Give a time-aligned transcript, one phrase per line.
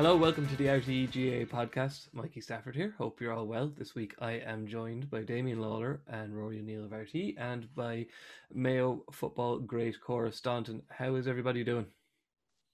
[0.00, 2.08] Hello, welcome to the RTE GAA podcast.
[2.14, 2.94] Mikey Stafford here.
[2.96, 3.70] Hope you're all well.
[3.76, 8.06] This week I am joined by Damian Lawlor and Rory O'Neill of RTE and by
[8.50, 10.80] Mayo football great Cora Staunton.
[10.88, 11.84] How is everybody doing?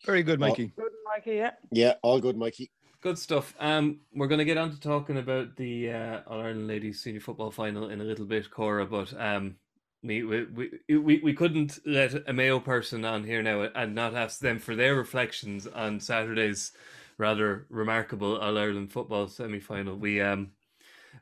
[0.04, 0.72] Very good, Mikey.
[0.76, 1.34] Good, Mikey.
[1.34, 1.50] Yeah.
[1.72, 2.70] Yeah, all good, Mikey.
[3.00, 3.56] Good stuff.
[3.58, 7.22] Um, we're going to get on to talking about the uh, All Ireland Ladies Senior
[7.22, 8.86] Football Final in a little bit, Cora.
[8.86, 9.56] But um,
[10.04, 10.46] we, we
[10.88, 14.76] we we couldn't let a Mayo person on here now and not ask them for
[14.76, 16.70] their reflections on Saturday's
[17.18, 19.96] rather remarkable All Ireland football semi final.
[19.96, 20.52] We um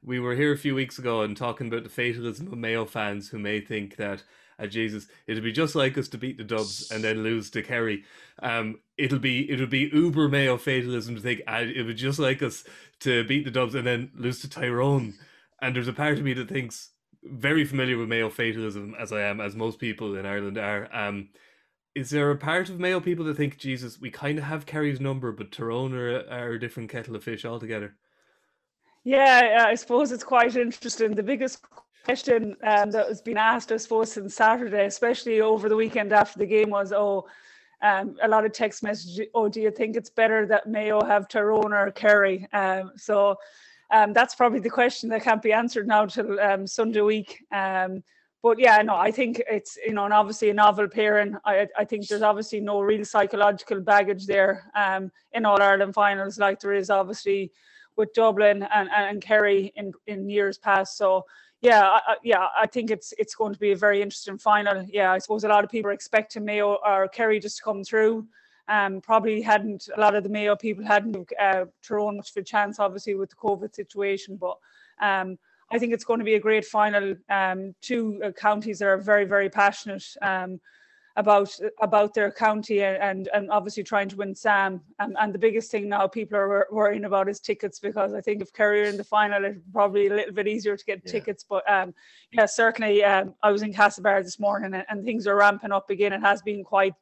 [0.02, 3.28] we were here a few weeks ago and talking about the fatalism of Mayo fans
[3.28, 4.22] who may think that
[4.58, 7.62] uh, Jesus, it'll be just like us to beat the Dubs and then lose to
[7.62, 8.04] Kerry.
[8.42, 12.42] Um, it'll be it'll be uber Mayo fatalism to think uh, it would just like
[12.42, 12.64] us
[13.00, 15.14] to beat the Dubs and then lose to Tyrone.
[15.60, 16.90] And there's a part of me that thinks
[17.24, 20.88] very familiar with Mayo fatalism as I am, as most people in Ireland are.
[20.94, 21.30] Um,
[21.94, 25.00] is there a part of Mayo people that think Jesus, we kind of have Kerry's
[25.00, 27.94] number, but Tyrone are, are a different kettle of fish altogether?
[29.04, 31.14] Yeah, I suppose it's quite interesting.
[31.14, 31.64] The biggest
[32.04, 36.38] question um, that was being asked, I suppose, since Saturday, especially over the weekend after
[36.38, 37.26] the game, was, "Oh,
[37.82, 39.26] um, a lot of text messages.
[39.34, 43.36] Oh, do you think it's better that Mayo have Tyrone or Kerry?" Um, so
[43.90, 47.44] um, that's probably the question that can't be answered now till um, Sunday week.
[47.52, 48.02] Um,
[48.44, 51.34] but yeah, no, I think it's you know, and obviously a novel pairing.
[51.46, 56.38] I I think there's obviously no real psychological baggage there um, in All Ireland finals,
[56.38, 57.50] like there is obviously
[57.96, 60.98] with Dublin and, and Kerry in, in years past.
[60.98, 61.24] So
[61.62, 64.84] yeah, I, yeah, I think it's it's going to be a very interesting final.
[64.90, 67.82] Yeah, I suppose a lot of people are expecting Mayo or Kerry just to come
[67.82, 68.26] through.
[68.68, 72.42] Um, probably hadn't a lot of the Mayo people hadn't uh, thrown much of a
[72.42, 74.36] chance, obviously with the COVID situation.
[74.36, 74.58] But
[75.00, 75.38] um,
[75.72, 77.14] I think it's going to be a great final.
[77.28, 80.04] Um, two uh, counties that are very very passionate.
[80.22, 80.60] Um,
[81.16, 84.80] about about their county and and obviously trying to win Sam.
[84.98, 88.42] Um, and the biggest thing now people are worrying about is tickets because I think
[88.42, 91.12] if Kerry are in the final, it's probably a little bit easier to get yeah.
[91.12, 91.44] tickets.
[91.48, 91.94] But um,
[92.32, 95.88] yeah, certainly um, I was in Castlebar this morning and, and things are ramping up
[95.90, 96.12] again.
[96.12, 96.94] It has been quite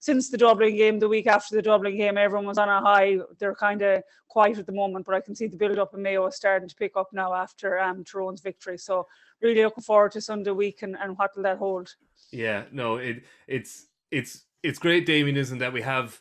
[0.00, 3.18] since the Dublin game, the week after the Dublin game, everyone was on a high.
[3.38, 6.02] They're kind of quiet at the moment, but I can see the build up in
[6.02, 8.78] Mayo is starting to pick up now after um, Tyrone's victory.
[8.78, 9.06] So
[9.42, 11.94] really looking forward to Sunday week and, and what will that hold.
[12.30, 16.20] Yeah, no, it it's it's it's great, Damian, isn't that we have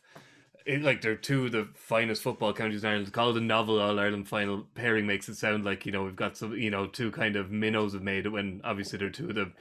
[0.67, 3.07] it, like they're two of the finest football counties in Ireland.
[3.07, 6.03] To call it a novel All Ireland final pairing makes it sound like you know
[6.03, 9.09] we've got some you know two kind of minnows have made it when obviously they're
[9.09, 9.51] two of the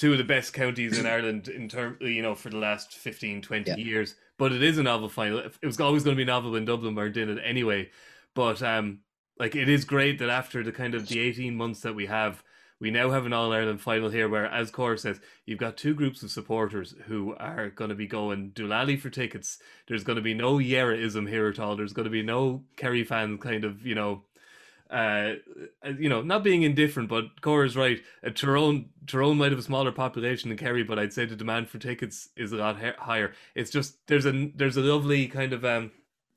[0.00, 3.42] two of the best counties in Ireland in term you know for the last 15,
[3.42, 3.76] 20 yeah.
[3.76, 4.14] years.
[4.38, 5.38] But it is a novel final.
[5.38, 7.90] It was always going to be novel when Dublin weren't in it anyway.
[8.34, 9.00] But um,
[9.38, 12.42] like it is great that after the kind of the eighteen months that we have
[12.80, 15.94] we now have an All Ireland final here where, as Cora says, you've got two
[15.94, 19.58] groups of supporters who are going to be going doolally for tickets.
[19.86, 21.76] There's going to be no Yeraism here at all.
[21.76, 24.24] There's going to be no Kerry fan kind of, you know,
[24.90, 25.34] uh,
[25.98, 28.00] you know, not being indifferent, but Cora's right.
[28.26, 31.68] Uh, Tyrone, Tyrone might have a smaller population than Kerry, but I'd say the demand
[31.68, 33.32] for tickets is a lot ha- higher.
[33.54, 35.92] It's just there's a there's a lovely kind of um,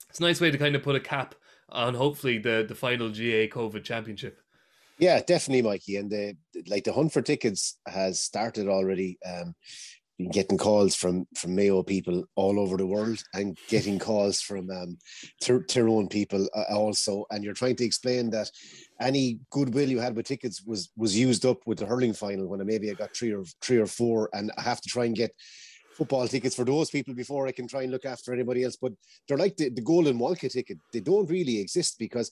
[0.09, 1.35] it's a nice way to kind of put a cap
[1.69, 4.39] on hopefully the the final GAA COVID championship.
[4.99, 5.97] Yeah, definitely, Mikey.
[5.97, 6.37] And the
[6.67, 9.17] like the hunt for tickets has started already.
[9.25, 9.55] Um,
[10.31, 14.97] getting calls from from Mayo people all over the world and getting calls from um,
[15.67, 17.25] Tyrone people uh, also.
[17.31, 18.49] And you're trying to explain that
[18.99, 22.65] any goodwill you had with tickets was was used up with the hurling final when
[22.65, 25.31] maybe I got three or three or four, and I have to try and get
[25.93, 28.77] football tickets for those people before I can try and look after anybody else.
[28.81, 28.93] But
[29.27, 32.31] they're like the, the golden Wonka ticket; they don't really exist because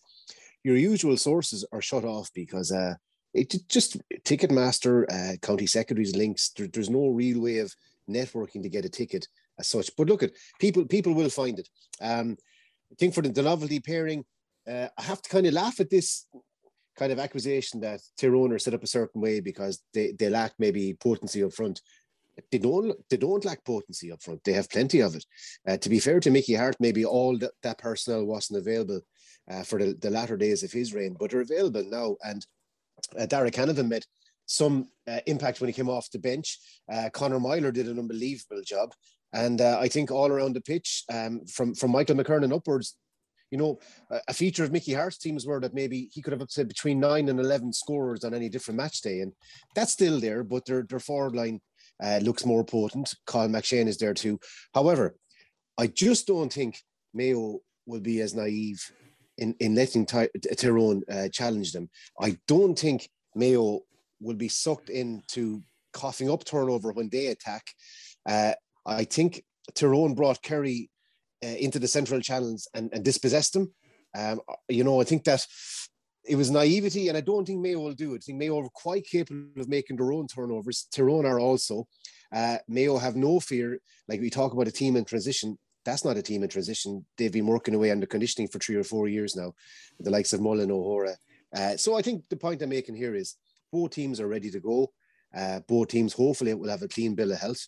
[0.64, 2.94] your usual sources are shut off because uh,
[3.34, 6.50] it just Ticketmaster, uh, county secretaries links.
[6.50, 7.73] There, there's no real way of
[8.09, 9.28] networking to get a ticket
[9.59, 9.90] as such.
[9.97, 10.85] But look at people.
[10.85, 11.70] People will find it.
[12.02, 12.38] Um,
[12.91, 14.26] I think for the, the novelty pairing,
[14.70, 16.26] uh, I have to kind of laugh at this
[16.97, 20.53] kind of accusation that Tyrone are set up a certain way because they, they lack
[20.59, 21.82] maybe potency up front.
[22.52, 24.44] They don't they don't lack potency up front.
[24.44, 25.26] They have plenty of it.
[25.67, 29.02] Uh, to be fair to Mickey Harte, maybe all that, that personnel wasn't available
[29.50, 32.16] uh, for the, the latter days of his reign, but are available now.
[32.23, 32.46] And
[33.18, 34.06] uh, Darragh Canavan made
[34.46, 36.59] some uh, impact when he came off the bench.
[36.92, 38.94] Uh, Conor Meyler did an unbelievable job.
[39.34, 42.98] And uh, I think all around the pitch, um, from, from Michael McKernan upwards,
[43.50, 43.80] you know,
[44.28, 47.28] a, feature of Mickey Harte's teams were that maybe he could have to between nine
[47.28, 49.34] and eleven scorers on any different match day, and
[49.76, 50.44] that's still there.
[50.46, 51.59] But their their forward line
[52.02, 53.14] uh, looks more potent.
[53.28, 54.40] Cathal McShane is there too.
[54.74, 55.16] However,
[55.78, 56.80] I just don't think
[57.14, 58.90] Mayo will be as naive
[59.41, 61.90] in, in letting Ty- Tyrone uh, challenge them.
[62.20, 63.82] I don't think Mayo
[64.22, 65.61] will be sucked into
[65.93, 67.64] coughing up turnover when they attack.
[68.26, 68.53] Uh,
[68.85, 69.43] I think
[69.73, 70.90] Tyrone brought Kerry
[71.43, 73.73] uh, into the central channels and, and dispossessed them.
[74.16, 75.46] Um, you know, I think that
[76.23, 78.17] it was naivety, and I don't think Mayo will do it.
[78.17, 80.87] I think Mayo are quite capable of making their own turnovers.
[80.94, 81.87] Tyrone are also.
[82.32, 83.79] Uh, Mayo have no fear.
[84.08, 87.06] Like we talk about a team in transition, that's not a team in transition.
[87.18, 89.54] They've been working away on the conditioning for three or four years now,
[90.00, 91.16] the likes of Mullin, O'Hora.
[91.56, 93.36] Uh, so I think the point I'm making here is
[93.72, 94.92] both teams are ready to go.
[95.36, 97.68] Uh, both teams hopefully will have a clean bill of health.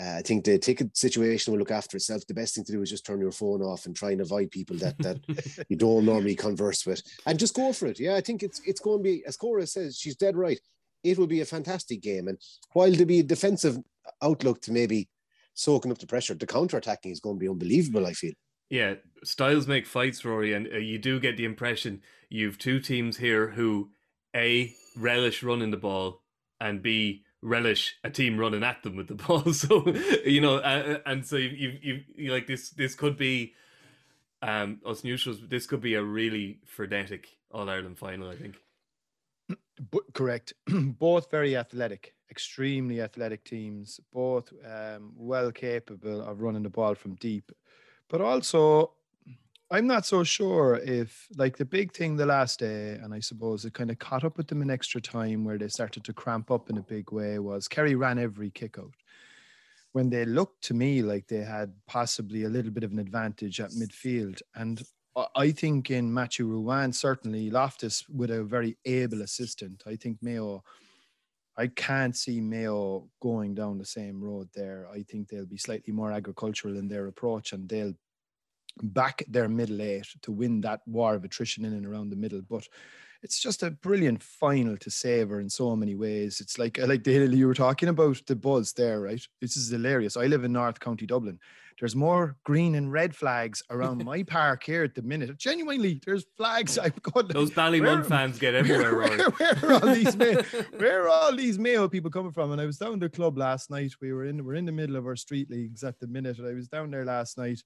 [0.00, 2.26] Uh, I think the ticket situation will look after itself.
[2.26, 4.50] The best thing to do is just turn your phone off and try and avoid
[4.50, 8.00] people that that you don't normally converse with, and just go for it.
[8.00, 9.98] Yeah, I think it's it's going to be as Cora says.
[9.98, 10.58] She's dead right.
[11.04, 12.38] It will be a fantastic game, and
[12.72, 13.76] while there be a defensive
[14.22, 15.08] outlook to maybe
[15.54, 16.34] soaking up the pressure.
[16.34, 18.06] The counter attacking is going to be unbelievable.
[18.06, 18.32] I feel.
[18.70, 22.00] Yeah, styles make fights, Rory, and uh, you do get the impression
[22.30, 23.90] you've two teams here who
[24.34, 26.22] a relish running the ball
[26.58, 29.52] and b relish a team running at them with the ball.
[29.52, 29.86] So
[30.24, 32.70] you know, uh, and so you you you like this.
[32.70, 33.52] This could be
[34.40, 35.40] um us neutrals.
[35.48, 38.30] This could be a really frenetic All Ireland final.
[38.30, 38.56] I think.
[40.14, 40.52] Correct.
[40.66, 47.14] Both very athletic extremely athletic teams, both um, well capable of running the ball from
[47.16, 47.52] deep.
[48.08, 48.92] But also,
[49.70, 53.66] I'm not so sure if, like, the big thing the last day, and I suppose
[53.66, 56.50] it kind of caught up with them in extra time where they started to cramp
[56.50, 58.94] up in a big way, was Kerry ran every kick out.
[59.92, 63.60] When they looked to me like they had possibly a little bit of an advantage
[63.60, 64.40] at midfield.
[64.54, 64.82] And
[65.36, 69.82] I think in Matthew Ruane, certainly Loftus with a very able assistant.
[69.86, 70.64] I think Mayo
[71.56, 74.88] I can't see Mayo going down the same road there.
[74.92, 77.92] I think they'll be slightly more agricultural in their approach and they'll
[78.82, 82.40] back their middle eight to win that war of attrition in and around the middle.
[82.48, 82.66] But
[83.22, 86.40] it's just a brilliant final to savor in so many ways.
[86.40, 89.24] It's like uh, like the you were talking about the buzz there, right?
[89.40, 90.16] This is hilarious.
[90.16, 91.38] I live in North County Dublin.
[91.78, 95.36] There's more green and red flags around my park here at the minute.
[95.38, 96.78] Genuinely, there's flags.
[96.78, 98.92] I've got those Ballymun fans get everywhere.
[98.92, 100.42] Where, where, where, are all these Mayo,
[100.76, 102.52] where are all these Mayo people coming from?
[102.52, 103.92] And I was down the club last night.
[104.00, 106.38] We were in we're in the middle of our street leagues at the minute.
[106.38, 107.62] And I was down there last night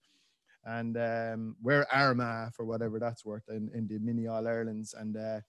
[0.66, 4.94] and um, we're Armagh for whatever that's worth in, in the mini All Irelands.
[4.94, 5.40] And uh,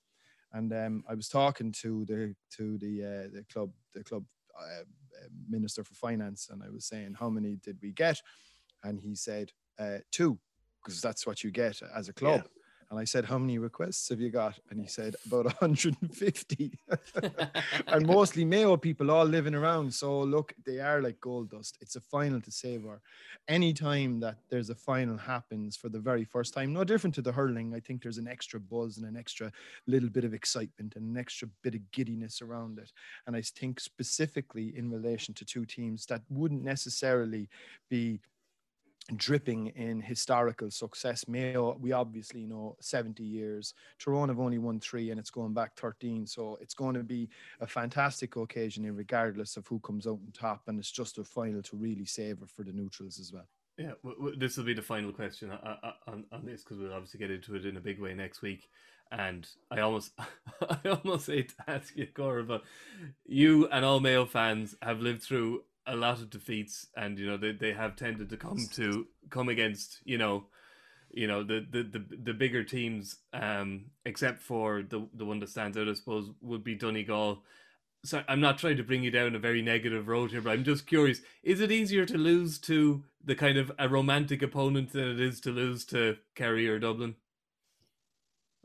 [0.53, 4.23] and um, I was talking to the to the uh, the club the club
[4.57, 4.83] uh,
[5.49, 8.21] minister for finance, and I was saying how many did we get,
[8.83, 10.39] and he said uh, two,
[10.81, 12.43] because that's what you get as a club.
[12.43, 12.56] Yeah.
[12.89, 14.57] And I said, How many requests have you got?
[14.69, 16.80] And he said, About 150.
[17.88, 19.94] and mostly Mayo people all living around.
[19.94, 21.78] So look, they are like gold dust.
[21.81, 23.01] It's a final to savor.
[23.48, 27.31] Anytime that there's a final happens for the very first time, no different to the
[27.31, 29.51] hurling, I think there's an extra buzz and an extra
[29.86, 32.92] little bit of excitement and an extra bit of giddiness around it.
[33.25, 37.50] And I think specifically in relation to two teams that wouldn't necessarily
[37.89, 38.19] be
[39.15, 41.27] dripping in historical success.
[41.27, 43.74] Mayo, we obviously know 70 years.
[44.00, 46.27] Tyrone have only won three and it's going back 13.
[46.27, 47.30] So it's going to be
[47.62, 50.63] a fantastic occasion, regardless of who comes out on top.
[50.68, 53.48] And it's just a final to really savour for the neutrals as well.
[53.77, 53.91] Yeah,
[54.38, 57.20] this will be the final question uh, uh, uh, on, on this because we'll obviously
[57.20, 58.70] get into it in a big way next week.
[59.12, 60.13] And I almost,
[60.62, 62.63] I almost hate to ask you, Cora, but
[63.25, 67.38] you and all Mayo fans have lived through a lot of defeats, and you know
[67.38, 70.46] they, they have tended to come to come against you know,
[71.12, 73.17] you know the the the, the bigger teams.
[73.34, 77.41] Um, except for the the one that stands out, I suppose, would be Donegal.
[78.03, 80.63] So I'm not trying to bring you down a very negative road here, but I'm
[80.63, 85.08] just curious: is it easier to lose to the kind of a romantic opponent than
[85.08, 87.15] it is to lose to Kerry or Dublin?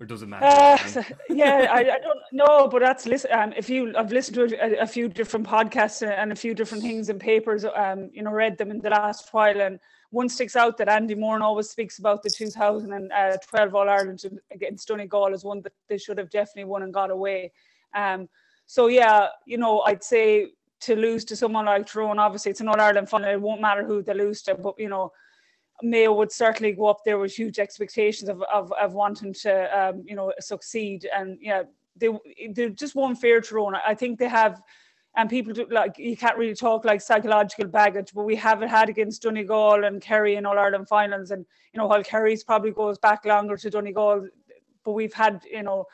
[0.00, 0.46] Or does it matter?
[0.46, 3.30] Uh, yeah, I, I, don't know, but that's listen.
[3.32, 6.82] Um, if you, I've listened to a, a, few different podcasts and a few different
[6.82, 7.64] things in papers.
[7.64, 9.78] Um, you know, read them in the last while, and
[10.11, 15.34] one sticks out that Andy Moran always speaks about the 2012 All Ireland against Donegal
[15.34, 17.52] as one that they should have definitely won and got away.
[17.94, 18.28] Um,
[18.66, 20.49] so yeah, you know, I'd say
[20.80, 23.30] to lose to someone like Tyrone, obviously it's an All Ireland final.
[23.30, 25.12] It won't matter who they lose to, but you know
[25.83, 30.05] Mayo would certainly go up there with huge expectations of, of, of wanting to, um,
[30.07, 31.09] you know, succeed.
[31.15, 31.65] And yeah,
[31.97, 32.09] they
[32.51, 33.75] they just won't fear Tyrone.
[33.87, 34.62] I think they have
[35.17, 38.71] and people do like you can't really talk like psychological baggage, but we have it
[38.71, 42.71] had against Donegal and Kerry in All Ireland finals, and you know while Kerry's probably
[42.71, 44.27] goes back longer to Donegal,
[44.85, 45.85] but we've had you know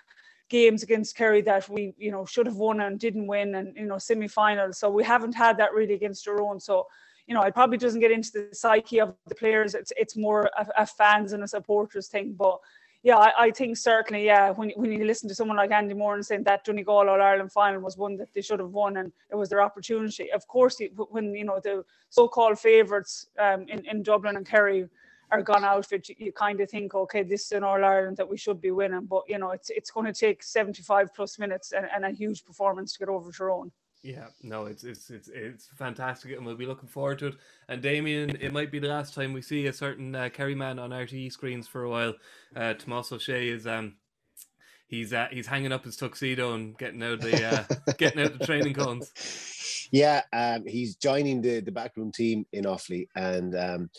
[0.49, 3.87] games against Kerry that we you know should have won and didn't win, and you
[3.87, 4.79] know semi-finals.
[4.79, 6.61] So we haven't had that really against own.
[6.61, 6.87] So
[7.29, 9.75] you know it probably doesn't get into the psyche of the players.
[9.75, 12.59] It's it's more a, a fans and a supporters thing, but
[13.05, 16.23] yeah, I, I, think certainly, yeah, when, when you listen to someone like Andy Moran
[16.23, 19.37] saying that Donegal All Ireland final was one that they should have won and it
[19.37, 20.33] was their opportunity.
[20.33, 20.81] Of course,
[21.11, 24.89] when, you know, the so-called favourites um, in, in Dublin and Kerry
[25.31, 28.29] are gone out you, you kind of think, okay, this is an All Ireland that
[28.29, 29.07] we should be winning.
[29.07, 32.45] But, you know, it's, it's going to take 75 plus minutes and, and a huge
[32.45, 33.71] performance to get over Tyrone.
[34.03, 37.35] Yeah, no, it's it's it's it's fantastic, and we'll be looking forward to it.
[37.69, 40.79] And Damian, it might be the last time we see a certain uh, Kerry man
[40.79, 42.15] on RTE screens for a while.
[42.55, 43.97] Uh, Tomas Ó Sé is um,
[44.87, 48.47] he's uh, he's hanging up his tuxedo and getting out the uh, getting out the
[48.47, 49.11] training cones.
[49.91, 53.91] Yeah, um, he's joining the the backroom team in Offaly, and um,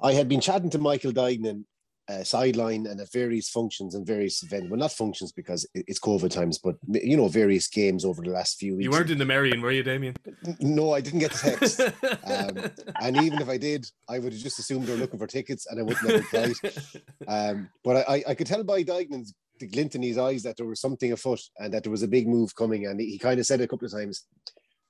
[0.00, 1.64] I had been chatting to Michael Duignan
[2.08, 4.68] uh, sideline and at various functions and various events.
[4.68, 8.58] Well, not functions because it's COVID times, but you know, various games over the last
[8.58, 8.84] few weeks.
[8.84, 10.14] You weren't in the Merrion, were you, Damian?
[10.60, 11.80] No, I didn't get the text.
[12.24, 15.66] um, and even if I did, I would have just assumed they're looking for tickets
[15.66, 16.54] and I wouldn't have replied.
[17.26, 20.66] Um, but I, I could tell by Duignan's the glint in his eyes that there
[20.66, 22.86] was something afoot and that there was a big move coming.
[22.86, 24.26] And he, he kind of said a couple of times,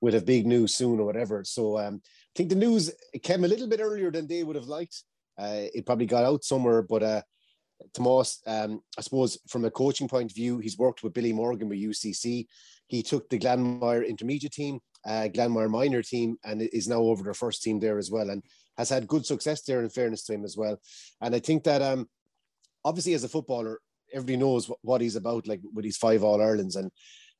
[0.01, 1.43] "We'll have big news soon" or whatever.
[1.45, 2.91] So um, I think the news
[3.23, 5.03] came a little bit earlier than they would have liked.
[5.37, 7.21] Uh, it probably got out somewhere, but uh,
[7.93, 11.69] Tomas, um, I suppose from a coaching point of view, he's worked with Billy Morgan
[11.69, 12.45] with UCC.
[12.87, 15.27] He took the Glanmire intermediate team, uh,
[15.69, 18.43] minor team, and is now over their first team there as well, and
[18.77, 19.81] has had good success there.
[19.81, 20.79] In fairness to him as well,
[21.21, 22.07] and I think that um,
[22.83, 23.79] obviously as a footballer,
[24.13, 26.91] everybody knows what, what he's about, like with his five All Irelands and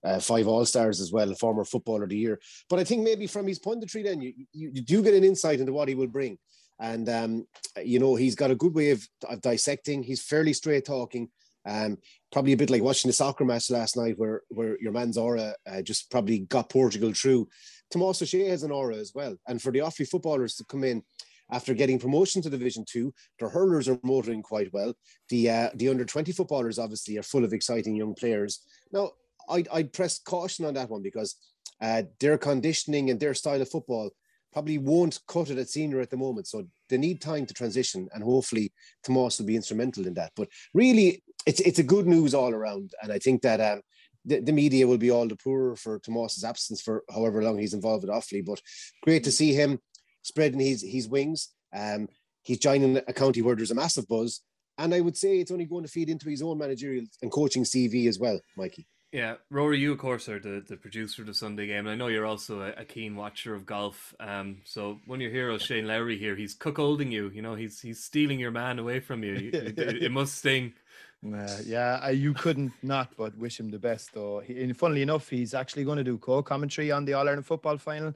[0.04, 2.40] uh, five All Stars as well, former footballer of the year.
[2.70, 5.60] But I think maybe from his view, then you, you, you do get an insight
[5.60, 6.38] into what he will bring
[6.80, 7.48] and um,
[7.84, 10.04] you know he's got a good way of, of dissecting.
[10.04, 11.30] He's fairly straight talking.
[11.68, 11.98] Um,
[12.32, 15.56] probably a bit like watching the soccer match last night, where where your man's aura
[15.70, 17.48] uh, just probably got Portugal through.
[17.92, 20.84] Tomas Ó Sé has an aura as well, and for the Offaly footballers to come
[20.84, 21.04] in
[21.52, 24.94] after getting promotion to Division Two, their hurlers are motoring quite well.
[25.30, 28.62] The uh, the under twenty footballers obviously are full of exciting young players.
[28.92, 29.12] Now,
[29.50, 31.36] I'd, I'd press caution on that one because
[31.82, 34.12] uh, their conditioning and their style of football
[34.56, 36.48] probably won't cut it at senior at the moment.
[36.48, 38.72] So they need time to transition, and hopefully
[39.04, 40.32] Tomas will be instrumental in that.
[40.34, 43.82] But really, it's it's a good news all around, and I think that um,
[44.24, 47.74] the, the media will be all the poorer for Tomas's absence for however long he's
[47.74, 48.46] involved with Offaly.
[48.46, 48.62] But
[49.04, 49.80] great to see him
[50.22, 51.50] spreading his his wings.
[51.76, 52.08] Um,
[52.44, 54.40] he's joining a county where there's a massive buzz,
[54.78, 57.66] and I would say it's only going to feed into his own managerial and coaching
[57.66, 58.88] CV as well, Mikey.
[59.16, 61.96] Yeah, Rory, you of course are the, the producer of the Sunday game, and I
[61.96, 64.14] know you're also a, a keen watcher of golf.
[64.20, 67.32] Um, so one of your heroes, Shane Lowry, here, he's cuckolding you.
[67.34, 69.52] You know, he's he's stealing your man away from you.
[69.54, 70.74] it, it, it must sting.
[71.26, 74.14] Uh, yeah, I, you couldn't not but wish him the best.
[74.14, 77.48] Though, he, and funnily enough, he's actually going to do co-commentary on the All Ireland
[77.48, 78.14] football final,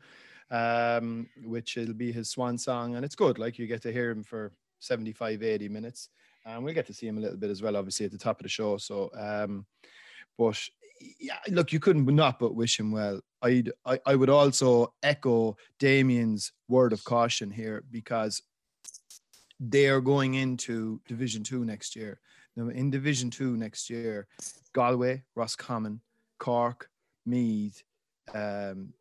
[0.52, 3.40] um, which will be his swan song, and it's good.
[3.40, 6.10] Like you get to hear him for 75, 80 minutes,
[6.46, 8.40] and we'll get to see him a little bit as well, obviously at the top
[8.40, 8.78] of the show.
[8.78, 9.66] So, um,
[10.38, 10.60] but
[11.20, 13.22] yeah, look, you couldn't not but wish him well.
[13.42, 18.42] I'd, I, I would also echo Damian's word of caution here because
[19.60, 22.20] they are going into Division Two next year.
[22.56, 24.28] Now, in Division Two next year,
[24.74, 26.02] Galway, Roscommon,
[26.38, 26.90] Cork,
[27.26, 27.84] Meath,
[28.34, 28.94] um,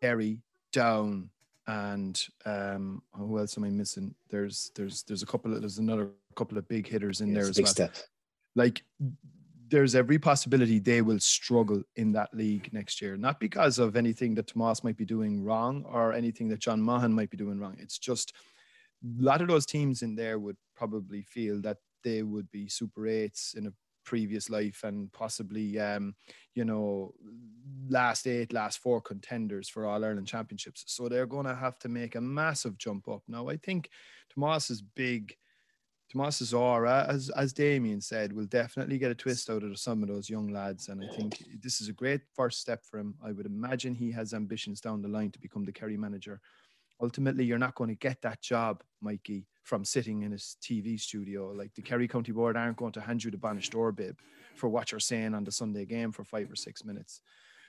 [0.00, 0.40] Derry,
[0.72, 1.30] Down,
[1.66, 4.14] and um, who else am I missing?
[4.28, 7.58] There's there's there's a couple of there's another couple of big hitters in there as
[7.58, 7.66] well.
[7.66, 7.96] Step.
[8.56, 8.82] Like
[9.68, 13.16] there's every possibility they will struggle in that league next year.
[13.16, 17.12] Not because of anything that Tomas might be doing wrong or anything that John Maughan
[17.12, 17.76] might be doing wrong.
[17.78, 18.34] It's just
[19.02, 23.06] a lot of those teams in there would probably feel that they would be super
[23.06, 23.72] eights in a
[24.04, 26.14] previous life and possibly um,
[26.54, 27.12] you know
[27.88, 31.88] last eight last four contenders for all ireland championships so they're going to have to
[31.88, 33.88] make a massive jump up now i think
[34.32, 35.34] tomas's big
[36.14, 40.08] Tomas's aura, as as Damian said, will definitely get a twist out of some of
[40.08, 43.14] those young lads, and I think this is a great first step for him.
[43.22, 46.40] I would imagine he has ambitions down the line to become the Kerry manager.
[47.02, 51.50] Ultimately, you're not going to get that job, Mikey, from sitting in his TV studio.
[51.50, 54.16] Like the Kerry County Board aren't going to hand you the bainisteoir bib
[54.54, 57.22] for what you're saying on the Sunday game for five or six minutes.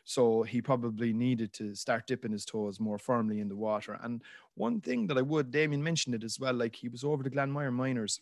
[0.04, 3.98] So he probably needed to start dipping his toes more firmly in the water.
[4.04, 4.22] And
[4.54, 7.32] one thing that I would, Damian mentioned it as well, like he was over the
[7.32, 8.22] Glanmire Minors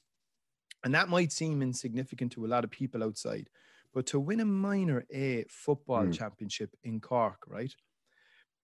[0.84, 3.50] and that might seem insignificant to a lot of people outside,
[3.94, 6.14] but to win a minor A football mm.
[6.14, 7.74] championship in Cork, right?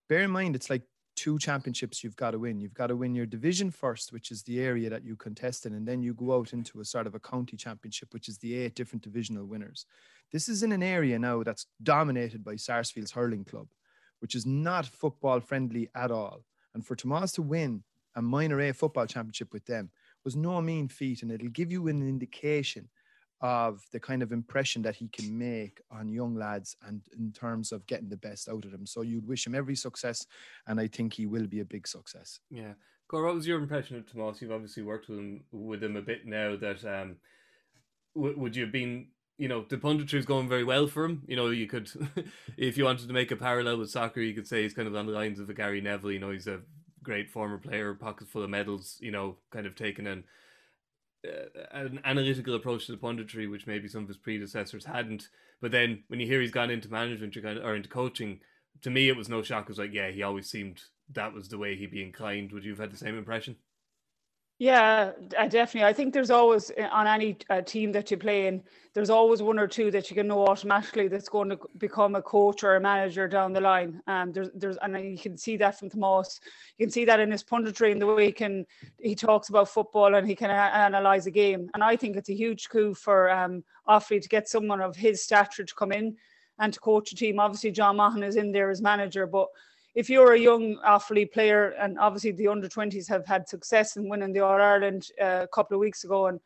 [0.09, 0.81] bear in mind it's like
[1.15, 2.59] two championships you've got to win.
[2.59, 5.73] You've got to win your division first, which is the area that you contest in,
[5.73, 8.55] and then you go out into a sort of a county championship, which is the
[8.55, 9.85] eight different divisional winners.
[10.31, 13.67] This is in an area now that's dominated by Sarsfield's hurling club,
[14.19, 16.45] which is not football friendly at all.
[16.73, 17.83] And for Tomas to win
[18.15, 19.89] a minor A football championship with them
[20.23, 22.89] was no mean feat, and it'll give you an indication
[23.41, 27.71] of the kind of impression that he can make on young lads and in terms
[27.71, 28.85] of getting the best out of them.
[28.85, 30.25] So you'd wish him every success,
[30.67, 32.39] and I think he will be a big success.
[32.49, 32.73] Yeah.
[33.07, 34.41] Cor, what was your impression of Tomas?
[34.41, 36.55] You've obviously worked with him with him a bit now.
[36.55, 37.15] That um,
[38.15, 39.07] w- would you have been,
[39.37, 41.23] you know, the punditry is going very well for him.
[41.27, 41.89] You know, you could,
[42.57, 44.95] if you wanted to make a parallel with soccer, you could say he's kind of
[44.95, 46.11] on the lines of a Gary Neville.
[46.11, 46.61] You know, he's a
[47.03, 48.97] great former player, pockets full of medals.
[48.99, 50.23] You know, kind of taken an
[51.27, 55.29] uh, an analytical approach to the punditry, which maybe some of his predecessors hadn't.
[55.61, 58.39] But then when you hear he's gone into management kind of, or into coaching,
[58.81, 59.63] to me it was no shock.
[59.63, 60.81] It was like, yeah, he always seemed
[61.13, 62.51] that was the way he'd be inclined.
[62.51, 63.57] Would you have had the same impression?
[64.61, 65.85] Yeah, definitely.
[65.85, 68.61] I think there's always eh, on any uh, team that you play in,
[68.93, 72.21] there's always one or two that you can know automatically that's going to become a
[72.21, 74.01] coach or a manager down the line.
[74.07, 76.41] Um, there's, there's, and you can see that from Tomas.
[76.77, 78.65] You can see that in his punditry and the way he can
[78.99, 81.69] he talks about football and he can a- analyze a game.
[81.73, 85.23] And I think it's a huge coup for um, Offaly to get someone of his
[85.23, 86.17] stature to come in
[86.59, 87.39] and to coach a team.
[87.39, 89.47] Obviously, John Maughan is in there as manager, but
[89.95, 94.07] if you're a young Offaly player, and obviously the under 20s have had success in
[94.07, 96.39] winning the All Ireland uh, a couple of weeks ago, and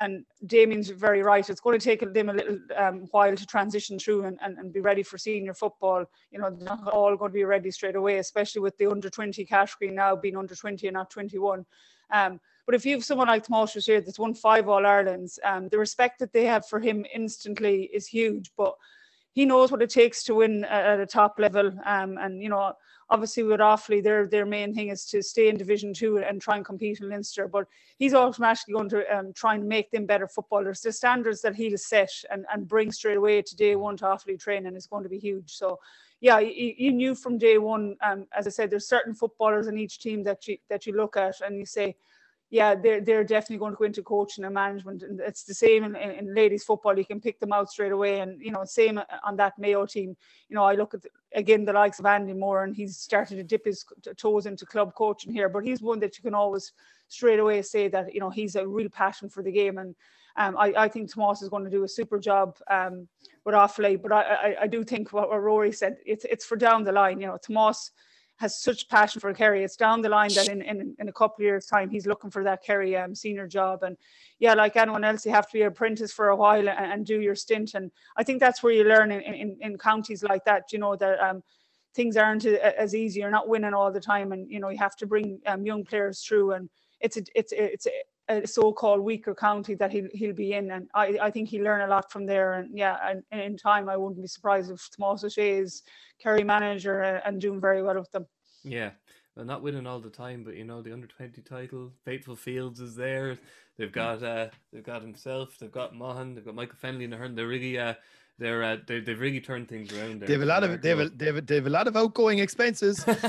[0.00, 1.48] and Damian's very right.
[1.48, 4.72] It's going to take them a little um, while to transition through and, and, and
[4.72, 6.06] be ready for senior football.
[6.30, 9.10] You know, they're not all going to be ready straight away, especially with the under
[9.10, 11.66] 20 category now being under 20 and not 21.
[12.10, 15.68] Um, but if you have someone like Tomas here that's won five All Irelands, um,
[15.68, 18.50] the respect that they have for him instantly is huge.
[18.56, 18.74] But
[19.32, 21.72] he knows what it takes to win at a top level.
[21.84, 22.72] Um, and you know,
[23.08, 26.56] obviously with Offaly, their their main thing is to stay in Division Two and try
[26.56, 27.48] and compete in Leinster.
[27.48, 27.66] But
[27.98, 30.80] he's automatically going to um, try and make them better footballers.
[30.80, 34.38] The standards that he'll set and, and bring straight away to day one to Offaly
[34.38, 35.52] training is going to be huge.
[35.52, 35.78] So
[36.20, 40.00] yeah, you, knew from day one, um, as I said, there's certain footballers in each
[40.00, 41.96] team that you that you look at and you say,
[42.50, 45.84] yeah, they're they're definitely going to go into coaching and management, and it's the same
[45.84, 46.98] in, in, in, ladies football.
[46.98, 50.16] You can pick them out straight away, and you know, same on that Mayo team.
[50.48, 53.44] You know, I look at again the likes of Andy Moore, and he's started to
[53.44, 53.84] dip his
[54.16, 56.72] toes into club coaching here, but he's one that you can always
[57.06, 59.94] straight away say that you know he's a real passion for the game, and
[60.36, 63.06] um, I, I think Tomas is going to do a super job um,
[63.44, 64.00] with Offaly.
[64.00, 67.20] But I, I, I do think what, Rory said, it's it's for down the line.
[67.20, 67.92] You know, Tomas
[68.40, 69.62] has such passion for Kerry.
[69.62, 72.30] It's down the line that in, in, in a couple of years' time, he's looking
[72.30, 73.82] for that Kerry um, senior job.
[73.82, 73.98] And
[74.38, 77.04] yeah, like anyone else, you have to be an apprentice for a while and, and
[77.04, 77.74] do your stint.
[77.74, 80.96] And I think that's where you learn in, in, in counties like that, you know,
[80.96, 81.42] that um,
[81.94, 83.20] things aren't as easy.
[83.20, 84.32] You're not winning all the time.
[84.32, 86.52] And, you know, you have to bring um, young players through.
[86.52, 87.90] And it's a, it's a, it's a,
[88.30, 91.82] a so-called weaker county that he'll he'll be in, and I, I think he'll learn
[91.82, 92.54] a lot from there.
[92.54, 95.82] And yeah, and, and in time, I wouldn't be surprised if Tomas Ó Sé is
[96.22, 98.26] Kerry manager and, and doing very well with them.
[98.62, 98.90] Yeah,
[99.34, 102.80] well, not winning all the time, but you know the under twenty title, Faithful Fields
[102.80, 103.38] is there.
[103.76, 107.34] They've got uh, they've got himself, they've got Maughan, they've got Michael Fennelly and Ahern.
[107.34, 107.94] They're really uh,
[108.40, 110.20] they're uh, they, they've really turned things around.
[110.20, 110.26] There.
[110.26, 111.86] They have a lot of they have, a, they have, a, they have a lot
[111.86, 113.04] of outgoing expenses.
[113.06, 113.20] yeah,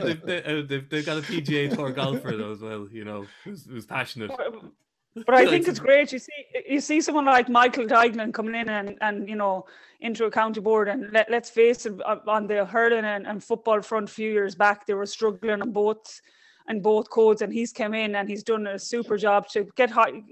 [0.00, 2.88] they've, they, uh, they've, they've got a PGA Tour golfer though as well.
[2.90, 4.32] You know, who's, who's passionate.
[5.26, 6.12] But I think it's great.
[6.12, 6.32] You see,
[6.68, 9.64] you see someone like Michael Duignan coming in and, and you know
[10.00, 13.80] into a county board, and let, let's face it, on the hurling and, and football
[13.82, 16.20] front a few years back, they were struggling on both
[16.68, 19.90] and both codes, and he's come in and he's done a super job to get
[19.90, 20.22] high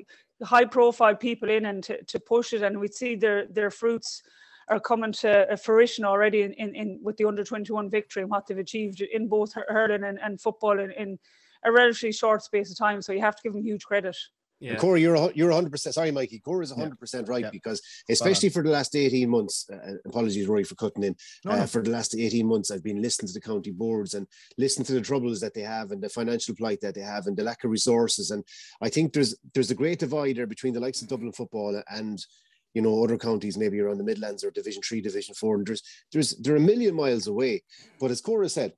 [0.43, 4.23] high profile people in and to, to push it, and we see their their fruits
[4.69, 8.47] are coming to fruition already in, in, in with the under 21 victory and what
[8.47, 11.19] they've achieved in both hurling and, and football in, in
[11.65, 13.01] a relatively short space of time.
[13.01, 14.17] So you have to give them huge credit.
[14.59, 14.73] Yeah.
[14.73, 16.39] And Corey, you're you're 100 percent sorry, Mikey.
[16.39, 17.51] Corey is 100 percent right yeah.
[17.51, 19.69] because especially for the last 18 months.
[19.71, 21.15] Uh, apologies, Rory, for cutting in.
[21.45, 24.27] No, uh, For the last 18 months, I've been listening to the county boards and
[24.57, 27.37] listening to the troubles that they have and the financial plight that they have and
[27.37, 28.31] the lack of resources.
[28.31, 28.45] And
[28.81, 32.25] I think there's there's a great divider between the likes of Dublin football and
[32.73, 35.57] you know other counties maybe around the Midlands or Division Three, Division Four.
[35.57, 37.63] And there's there's they're a million miles away.
[38.01, 38.73] But as Cora said,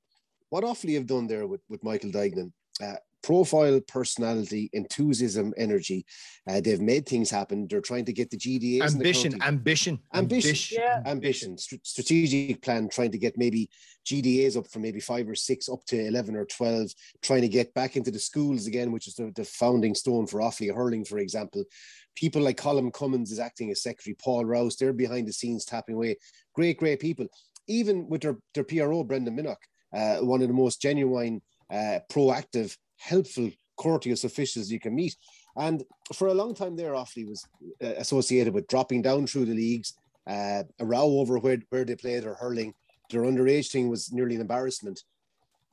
[0.49, 2.51] what Offaly have done there with with Michael Duignan.
[2.81, 6.05] Uh, profile, personality, enthusiasm, energy.
[6.49, 7.67] Uh, they've made things happen.
[7.69, 11.01] They're trying to get the GDA Ambition, the ambition, ambition, ambition, yeah.
[11.05, 11.57] ambition.
[11.57, 13.69] St- strategic plan, trying to get maybe
[14.05, 16.89] GDAs up from maybe five or six up to 11 or 12,
[17.21, 20.39] trying to get back into the schools again, which is the, the founding stone for
[20.39, 21.63] Offaly hurling, for example.
[22.15, 25.95] People like Colin Cummins is acting as secretary, Paul Rouse, they're behind the scenes tapping
[25.95, 26.17] away.
[26.53, 27.27] Great, great people
[27.69, 29.57] even with their, their PRO, Brendan Minnock,
[29.93, 35.15] uh, one of the most genuine, uh, proactive, helpful, courteous officials you can meet.
[35.55, 35.83] And
[36.13, 37.45] for a long time there, Offaly was
[37.83, 39.93] uh, associated with dropping down through the leagues,
[40.27, 42.73] uh, a row over where, where they played or hurling.
[43.09, 45.01] Their underage thing was nearly an embarrassment.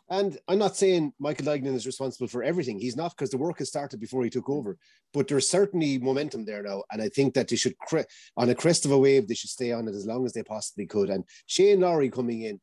[0.09, 2.79] And I'm not saying Michael Duignan is responsible for everything.
[2.79, 4.79] He's not because the work has started before he took over.
[5.13, 6.85] But there's certainly momentum there now.
[6.93, 8.01] And I think that they should, cre-
[8.37, 10.45] on a crest of a wave, they should stay on it as long as they
[10.45, 11.11] possibly could.
[11.11, 12.61] And Shane Lowry coming in,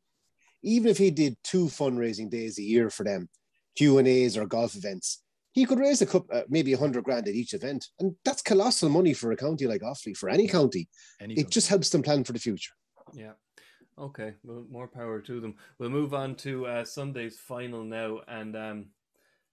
[0.62, 3.28] even if he did two fundraising days a year for them,
[3.76, 5.22] Q and A's or golf events,
[5.54, 8.42] he could raise a cup, uh, maybe a hundred grand at each event, and that's
[8.42, 10.88] colossal money for a county like Offaly, for any county.
[11.20, 12.72] Any it just helps them plan for the future.
[13.12, 13.32] Yeah.
[13.96, 14.34] Okay.
[14.42, 15.54] Well, more power to them.
[15.78, 18.86] We'll move on to uh, Sunday's final now, and um,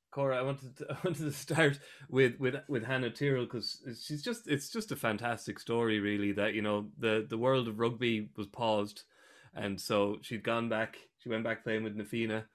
[0.10, 1.80] Cora, I wanted to, I wanted to start
[2.10, 6.32] with with with Hannah Tyrrell because she's just it's just a fantastic story, really.
[6.32, 9.04] That you know the the world of rugby was paused,
[9.54, 10.98] and so she'd gone back.
[11.20, 12.46] She went back playing with Na Fianna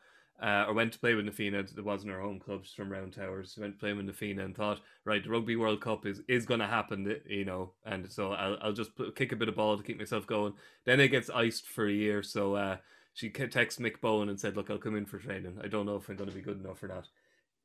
[0.42, 1.60] uh, or went to play with Na Fianna.
[1.60, 3.52] It wasn't her home club; from Round Towers.
[3.54, 6.20] She went to play with Na Fianna and thought, right, the Rugby World Cup is
[6.28, 7.72] is going to happen, you know.
[7.84, 10.54] And so I'll I'll just put, kick a bit of ball to keep myself going.
[10.84, 12.76] Then it gets iced for a year, so uh,
[13.14, 15.58] she texted Mick Bohan and said, "Look, I'll come in for training.
[15.62, 17.06] I don't know if I'm going to be good enough for that."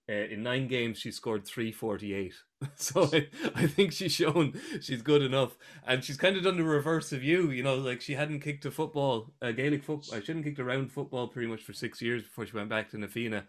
[0.10, 2.34] Uh, in nine games, she scored 348.
[2.76, 5.58] so I, I think she's shown she's good enough.
[5.86, 7.50] And she's kind of done the reverse of you.
[7.52, 10.18] You know, like she hadn't kicked a football, a Gaelic football.
[10.18, 12.98] I shouldn't kicked around football pretty much for six years before she went back to
[12.98, 13.46] Na Fianna.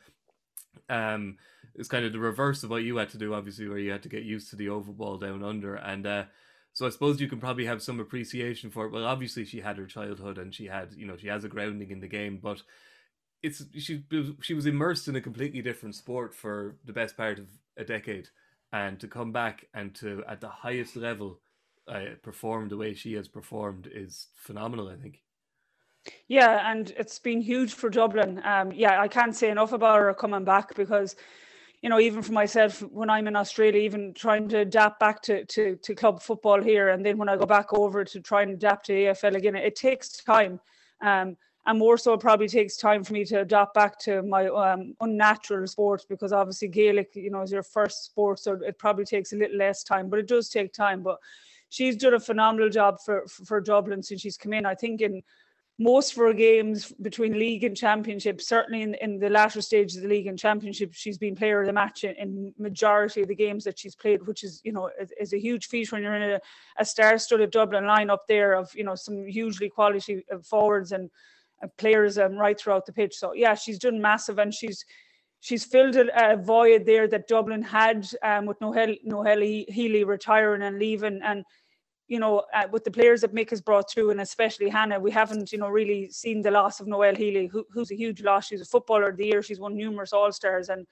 [0.88, 1.36] Um,
[1.74, 4.02] it's kind of the reverse of what you had to do, obviously, where you had
[4.02, 5.74] to get used to the oval ball down under.
[5.74, 6.24] And uh,
[6.72, 8.92] so I suppose you can probably have some appreciation for it.
[8.92, 11.90] Well, obviously, she had her childhood and she had, you know, she has a grounding
[11.90, 12.62] in the game, but
[13.42, 14.04] it's she
[14.40, 18.28] she was immersed in a completely different sport for the best part of a decade,
[18.72, 21.40] and to come back and to at the highest level
[21.88, 24.88] uh, perform the way she has performed is phenomenal.
[24.88, 25.22] I think.
[26.28, 28.40] Yeah, and it's been huge for Dublin.
[28.44, 31.14] Um, yeah, I can't say enough about her coming back because,
[31.80, 35.44] you know, even for myself, when I'm in Australia, even trying to adapt back to,
[35.44, 38.52] to, to club football here, and then when I go back over to try and
[38.52, 40.60] adapt to AFL again, it takes time.
[41.00, 44.48] Um, and more so it probably takes time for me to adapt back to my
[44.48, 49.04] um, unnatural sport because obviously Gaelic, you know, is your first sport, so it probably
[49.04, 51.02] takes a little less time, but it does take time.
[51.02, 51.18] But
[51.68, 54.66] she's done a phenomenal job for for, Dublin since she's come in.
[54.66, 55.22] I think in
[55.78, 60.02] most of her games between league and championship, certainly in, in the latter stages of
[60.02, 63.34] the league and championship, she's been player of the match in, in majority of the
[63.34, 66.14] games that she's played, which is, you know, is, is a huge feat when you're
[66.14, 66.40] in a,
[66.78, 71.10] a star-studded Dublin lineup there of, you know, some hugely quality uh, forwards and
[71.78, 73.16] players um, right throughout the pitch.
[73.16, 74.84] So yeah, she's done massive, and she's
[75.40, 80.62] she's filled a, a void there that Dublin had um, with Noëlle Noëlle Healy retiring
[80.62, 81.44] and leaving, and
[82.08, 85.10] you know uh, with the players that Mick has brought through, and especially Hannah, we
[85.10, 88.46] haven't you know really seen the loss of Noëlle Healy, who, who's a huge loss.
[88.46, 89.42] She's a footballer of the year.
[89.42, 90.86] She's won numerous All Stars and.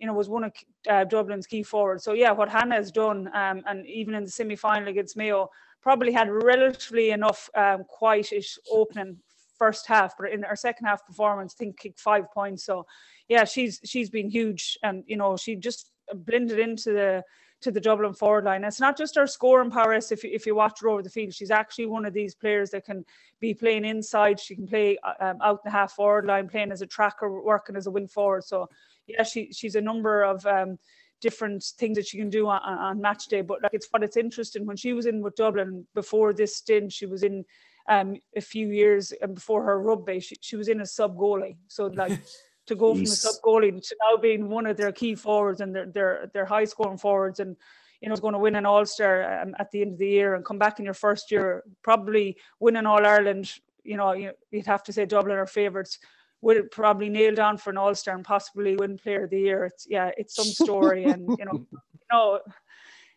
[0.00, 0.52] You know, was one of
[0.90, 2.02] uh, Dublin's key forwards.
[2.02, 5.48] So yeah, what Hannah has done, um, and even in the semi-final against Mayo,
[5.80, 9.16] probably had relatively enough um, quietish opening
[9.58, 12.64] first half, but in our second half performance, I think kicked five points.
[12.64, 12.86] So
[13.28, 17.24] yeah, she's she's been huge, and you know she just blended into the
[17.62, 18.62] to the Dublin forward line.
[18.64, 20.12] It's not just her scoring prowess.
[20.12, 22.70] If you, if you watch her over the field, she's actually one of these players
[22.70, 23.04] that can
[23.40, 24.38] be playing inside.
[24.38, 27.76] She can play um, out in the half forward line, playing as a tracker, working
[27.76, 28.44] as a wing forward.
[28.44, 28.68] So
[29.06, 30.44] yeah, she she's a number of.
[30.46, 30.78] Um,
[31.20, 34.18] different things that she can do on, on match day but like it's what it's
[34.18, 37.42] interesting when she was in with Dublin before this stint she was in
[37.88, 41.56] um, a few years and before her rugby, she, she was in a sub goalie.
[41.68, 42.20] So like
[42.66, 45.74] to go from the sub goalie to now being one of their key forwards and
[45.74, 47.56] their their, their high scoring forwards and
[48.04, 50.06] you know, is going to win an All Star um, at the end of the
[50.06, 53.50] year and come back in your first year, probably win an All Ireland.
[53.82, 55.98] You know, you'd have to say Dublin are favourites.
[56.42, 59.64] Would probably nail down for an All Star and possibly win Player of the Year.
[59.64, 62.40] It's yeah, it's some story, and you know, you know,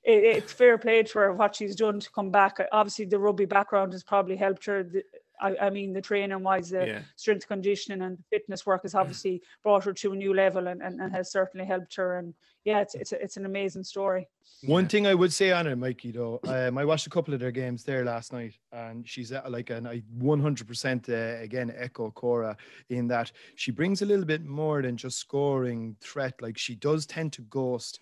[0.07, 2.57] it, it's fair play to her what she's done to come back.
[2.71, 4.83] Obviously, the rugby background has probably helped her.
[4.83, 5.03] The,
[5.39, 6.99] I, I, mean, the training wise, the yeah.
[7.15, 10.99] strength conditioning and fitness work has obviously brought her to a new level and, and,
[10.99, 12.17] and has certainly helped her.
[12.17, 14.27] And yeah, it's it's, a, it's an amazing story.
[14.63, 14.89] One yeah.
[14.89, 17.51] thing I would say on it, Mikey, though, um, I watched a couple of their
[17.51, 22.57] games there last night, and she's at like an I 100% uh, again echo Cora
[22.89, 26.41] in that she brings a little bit more than just scoring threat.
[26.41, 27.99] Like she does tend to ghost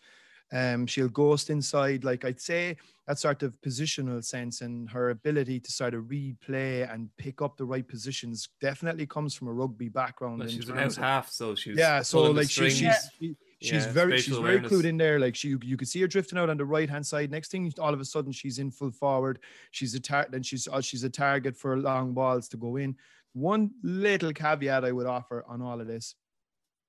[0.51, 2.77] um, she'll ghost inside, like I'd say,
[3.07, 7.57] that sort of positional sense and her ability to sort of replay and pick up
[7.57, 10.39] the right positions definitely comes from a rugby background.
[10.39, 12.01] Well, she's an out half, so she's yeah.
[12.01, 15.19] So like she, she's she, she's yeah, very she's very clued in there.
[15.19, 17.31] Like she, you could see her drifting out on the right hand side.
[17.31, 19.39] Next thing, all of a sudden, she's in full forward.
[19.71, 22.95] She's a tar- and she's uh, she's a target for long balls to go in
[23.33, 26.15] One little caveat I would offer on all of this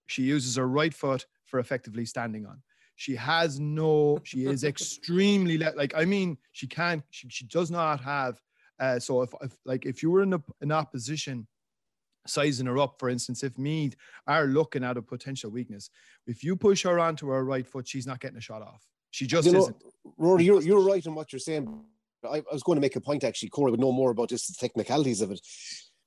[0.06, 2.62] she uses her right foot for effectively standing on.
[2.96, 7.70] She has no, she is extremely le- like, I mean, she can't, she, she does
[7.70, 8.40] not have.
[8.80, 11.46] Uh, so if, if like if you were in a, an opposition
[12.26, 15.90] sizing her up, for instance, if Meath are looking at a potential weakness,
[16.26, 18.82] if you push her onto her right foot, she's not getting a shot off.
[19.10, 19.76] She just You know, isn't.
[20.16, 21.82] Rory, you're, you're right in what you're saying.
[22.24, 23.50] I, I was going to make a point actually.
[23.50, 25.40] Corey would know more about just the technicalities of it.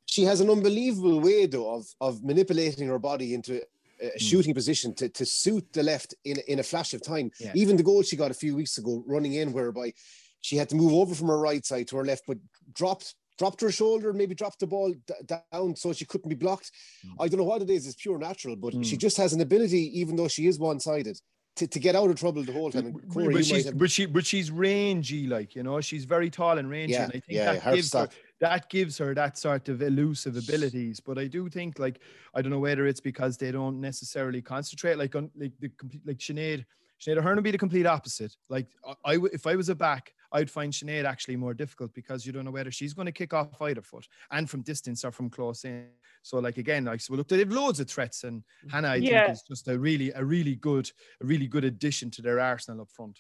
[0.07, 3.61] She has an unbelievable way, though, of, of manipulating her body into
[4.01, 7.31] a shooting position to, to suit the left in, in a flash of time.
[7.39, 7.51] Yeah.
[7.55, 9.93] Even the goal she got a few weeks ago running in, whereby
[10.41, 12.37] she had to move over from her right side to her left, but
[12.73, 15.13] dropped dropped her shoulder, maybe dropped the ball d-
[15.53, 16.71] down so she couldn't be blocked.
[17.01, 17.21] Hmm.
[17.21, 18.99] I don't know what it is, it's pure natural, but she hmm.
[18.99, 21.17] just has an ability, even though she is one sided,
[21.55, 22.87] to, to get out of trouble the whole time.
[22.87, 26.29] And Corey, but she's have- but she but she's rangy, like you know, she's very
[26.29, 28.13] tall and rangy, Yeah, and I think yeah, that her gives her stock.
[28.39, 30.99] That gives her that sort of elusive abilities.
[30.99, 31.99] But I do think, like,
[32.33, 36.01] I don't know whether it's because they don't necessarily concentrate, like on like the complete
[36.05, 36.65] like Sinead.
[37.01, 38.35] Sinead Ahern would be the complete opposite.
[38.49, 41.93] Like I, I w- if I was a back, I'd find Sinead actually more difficult
[41.93, 45.05] because you don't know whether she's going to kick off either foot and from distance
[45.05, 45.87] or from close in.
[46.23, 48.69] So like again, like so look, they have loads of threats, and mm-hmm.
[48.69, 49.25] Hannah I Yeah.
[49.25, 52.81] think is just a really a really good a really good addition to their arsenal
[52.81, 53.19] up front.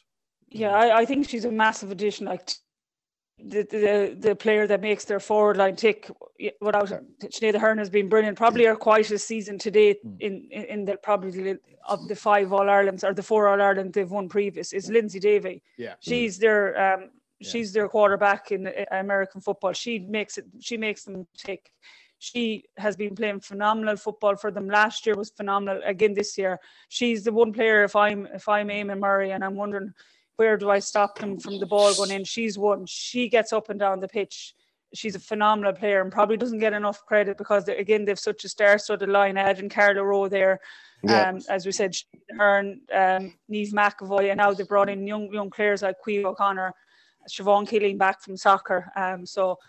[0.49, 2.25] Yeah, I, I think she's a massive addition.
[2.25, 2.55] Like t-
[3.43, 6.09] the, the the player that makes their forward line tick.
[6.61, 6.87] Without
[7.23, 8.37] Sinead Ahern has been brilliant.
[8.37, 12.69] Probably our quietest season to date in in, in the probably of the five All
[12.69, 15.61] Irelands or the four All Ireland they've won previous is Lyndsey Davey.
[15.77, 15.95] Yeah.
[15.99, 17.09] She's their um
[17.41, 19.73] she's their quarterback in American football.
[19.73, 21.71] She makes it she makes them tick.
[22.19, 24.67] She has been playing phenomenal football for them.
[24.67, 25.81] Last year was phenomenal.
[25.85, 27.83] Again this year, she's the one player.
[27.83, 29.93] If I'm if I'm Eamon Murray and I'm wondering
[30.39, 32.85] where do I stop them from the ball going in, she's one.
[32.85, 34.55] She gets up and down the pitch.
[34.93, 38.49] She's a phenomenal player and probably doesn't get enough credit because again they've such a
[38.49, 39.35] star-studded line.
[39.37, 40.61] Adding Carla Rowe there,
[41.03, 41.29] Yeah.
[41.29, 41.93] um, as we said,
[42.37, 46.73] Hearn, um, Niamh McEvoy, and now they've brought in young young players like Queen O'Connor,
[47.29, 48.89] Siobhan Killeen back from soccer.
[48.95, 49.59] Um, so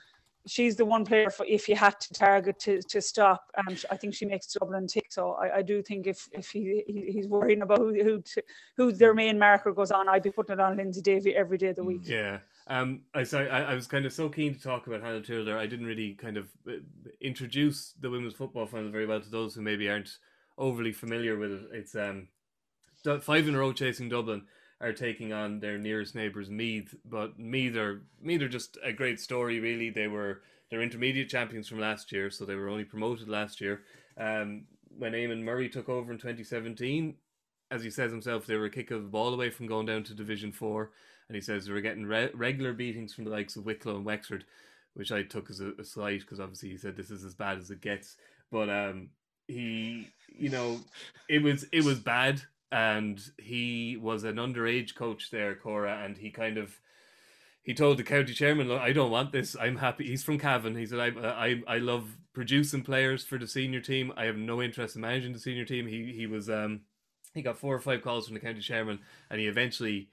[0.47, 3.51] she's the one player for if you had to target to, to stop.
[3.57, 5.07] and I think she makes Dublin tick.
[5.11, 8.43] So I, I do think if if he, he he's worrying about who who, to,
[8.77, 11.69] who their main marker goes on, I'd be putting it on Lyndsey Davey every day
[11.69, 12.03] of the week.
[12.05, 12.39] Yeah.
[12.67, 15.59] Um, I sorry, I, I was kind of so keen to talk about Hannah Tudor.
[15.59, 16.75] I didn't really kind of uh,
[17.21, 20.19] introduce the women's football final very well to those who maybe aren't
[20.57, 21.63] overly familiar with it.
[21.73, 22.29] It's um,
[23.21, 24.43] five in a row chasing Dublin
[24.81, 29.21] are taking on their nearest neighbours Meath, but Meath are Meath are just a great
[29.21, 29.61] story.
[29.61, 30.41] Really, they were
[30.71, 33.83] they're intermediate champions from last year, so they were only promoted last year.
[34.17, 34.65] Um,
[34.97, 37.15] when Eamon Murray took over in 2017,
[37.71, 40.03] as he says himself, they were a kick of the ball away from going down
[40.05, 40.91] to Division Four,
[41.29, 44.05] and he says they were getting re- regular beatings from the likes of Wicklow and
[44.05, 44.45] Wexford,
[44.95, 47.59] which I took as a, a slight because obviously he said this is as bad
[47.59, 48.17] as it gets.
[48.51, 49.11] But um,
[49.47, 50.81] he, you know,
[51.29, 56.31] it was it was bad, and he was an underage coach there, Cora, and he
[56.31, 56.81] kind of
[57.63, 59.57] he told the county chairman, "Look, I don't want this.
[59.59, 60.77] I'm happy." He's from Cavan.
[60.77, 64.13] He said, "I I I love producing players for the senior team.
[64.17, 66.83] I have no interest in managing the senior team." He he was um
[67.35, 70.09] he got four or five calls from the county chairman, and he eventually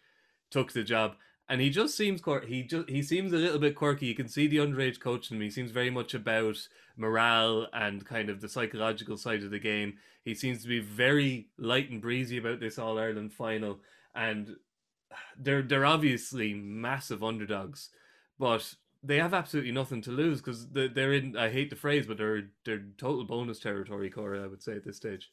[0.52, 1.16] took the job.
[1.50, 4.06] And he just seems quir- he just he seems a little bit quirky.
[4.08, 5.42] You can see the underage coach in him.
[5.42, 9.98] He seems very much about morale and kind of the psychological side of the game.
[10.24, 13.80] He seems to be very light and breezy about this All Ireland final,
[14.14, 14.58] and
[15.40, 17.90] they're they're obviously massive underdogs,
[18.38, 21.38] but they have absolutely nothing to lose because they're, in.
[21.38, 24.42] I hate the phrase, but they're they're total bonus territory, Corey.
[24.42, 25.32] I would say at this stage.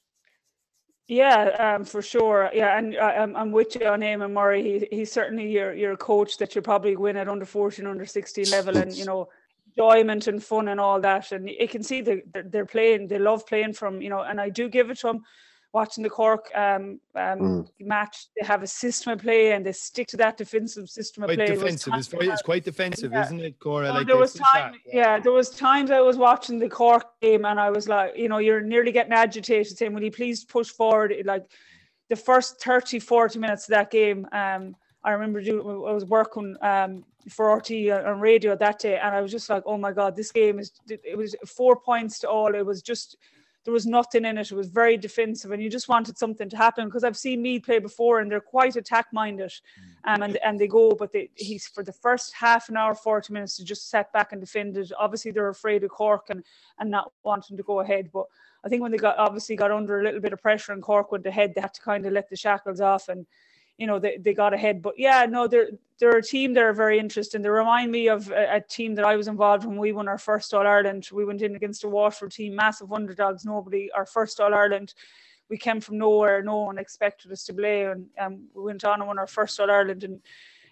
[1.06, 2.50] Yeah, um, for sure.
[2.54, 4.62] Yeah, and I, I'm I'm with you on Eamon Murray.
[4.90, 8.48] He, he's certainly your your coach that you probably win at under 14, under 16
[8.50, 9.28] level, and you know,
[9.66, 11.30] enjoyment and fun and all that.
[11.32, 13.08] And you can see they're, they're playing.
[13.08, 14.22] They love playing from you know.
[14.22, 15.24] And I do give it to them.
[15.74, 20.06] Watching the Cork um, um, match, they have a system of play and they stick
[20.08, 21.46] to that defensive system of Quite play.
[21.46, 21.94] There was defensive.
[21.94, 23.24] It's, times very, it's quite defensive, Yeah.
[23.24, 23.88] isn't it, Cora?
[23.88, 25.18] Oh, Like there was time, back, yeah.
[25.18, 28.38] there was times I was watching the Cork game and I was like, you know,
[28.38, 31.44] you're nearly getting agitated, saying, "Will you please push forward?" Like
[32.08, 35.66] the first 30, 40 minutes of that game, um, I remember doing.
[35.66, 39.64] I was working um, for RTE on radio that day, and I was just like,
[39.66, 42.54] "Oh my god, this game is." It was four points to all.
[42.54, 43.16] It was just.
[43.64, 44.52] There was nothing in it.
[44.52, 47.64] It was very defensive, and you just wanted something to happen because I've seen Meath
[47.64, 49.52] play before, and they're quite attack minded,
[50.04, 50.94] um, and and they go.
[50.94, 54.32] But they, he's for the first half an hour, forty minutes to just set back
[54.32, 54.92] and defend it.
[54.98, 56.44] Obviously, they're afraid of Cork and
[56.78, 58.10] and not wanting to go ahead.
[58.12, 58.26] But
[58.64, 61.10] I think when they got obviously got under a little bit of pressure and Cork
[61.10, 63.08] went ahead, they had to kind of let the shackles off.
[63.08, 63.26] And
[63.78, 64.82] you know they, they got ahead.
[64.82, 67.42] But yeah, no, they're they're a team that are very interesting.
[67.42, 70.18] They remind me of a, a team that I was involved when we won our
[70.18, 71.08] first All Ireland.
[71.12, 73.44] We went in against a Waterford team, massive underdogs.
[73.44, 74.94] Nobody our first All Ireland.
[75.50, 76.42] We came from nowhere.
[76.42, 79.58] No one expected us to play, and um, we went on and won our first
[79.60, 80.20] All Ireland in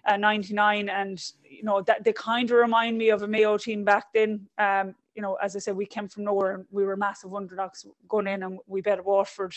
[0.05, 0.89] uh, '99.
[0.89, 4.47] And you know that they kind of remind me of a Mayo team back then.
[4.57, 7.85] Um, you know, as I said, we came from nowhere and we were massive underdogs
[8.07, 9.55] going in, and we bet Waterford.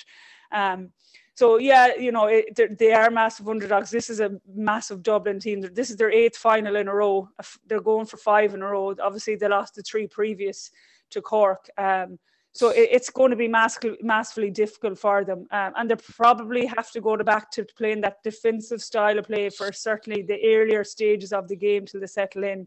[0.52, 0.90] Um,
[1.34, 3.90] so yeah, you know it, they are massive underdogs.
[3.90, 5.60] This is a massive Dublin team.
[5.60, 7.28] This is their eighth final in a row.
[7.66, 8.94] They're going for five in a row.
[9.02, 10.70] Obviously, they lost the three previous
[11.10, 11.68] to Cork.
[11.76, 12.18] Um,
[12.56, 15.46] so it's going to be massively, massively difficult for them.
[15.50, 19.26] Um, and they probably have to go to back to playing that defensive style of
[19.26, 22.66] play for certainly the earlier stages of the game till they settle in.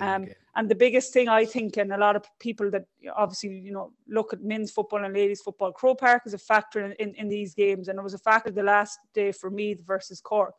[0.00, 3.70] Um, and the biggest thing I think, and a lot of people that obviously, you
[3.70, 7.14] know, look at men's football and ladies football, Croke Park is a factor in, in,
[7.14, 7.86] in these games.
[7.86, 10.54] And it was a factor the last day for Meath versus Cork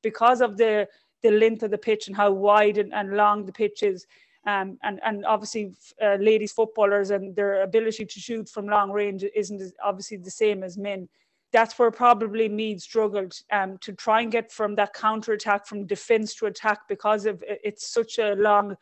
[0.00, 0.88] because of the,
[1.22, 4.06] the length of the pitch and how wide and, and long the pitch is
[4.46, 9.24] um, and and obviously uh, ladies footballers and their ability to shoot from long range
[9.34, 11.08] isn't obviously the same as men.
[11.52, 15.86] That's where probably Meath struggled um, to try and get from that counter attack from
[15.86, 18.76] defence to attack because of it's such a long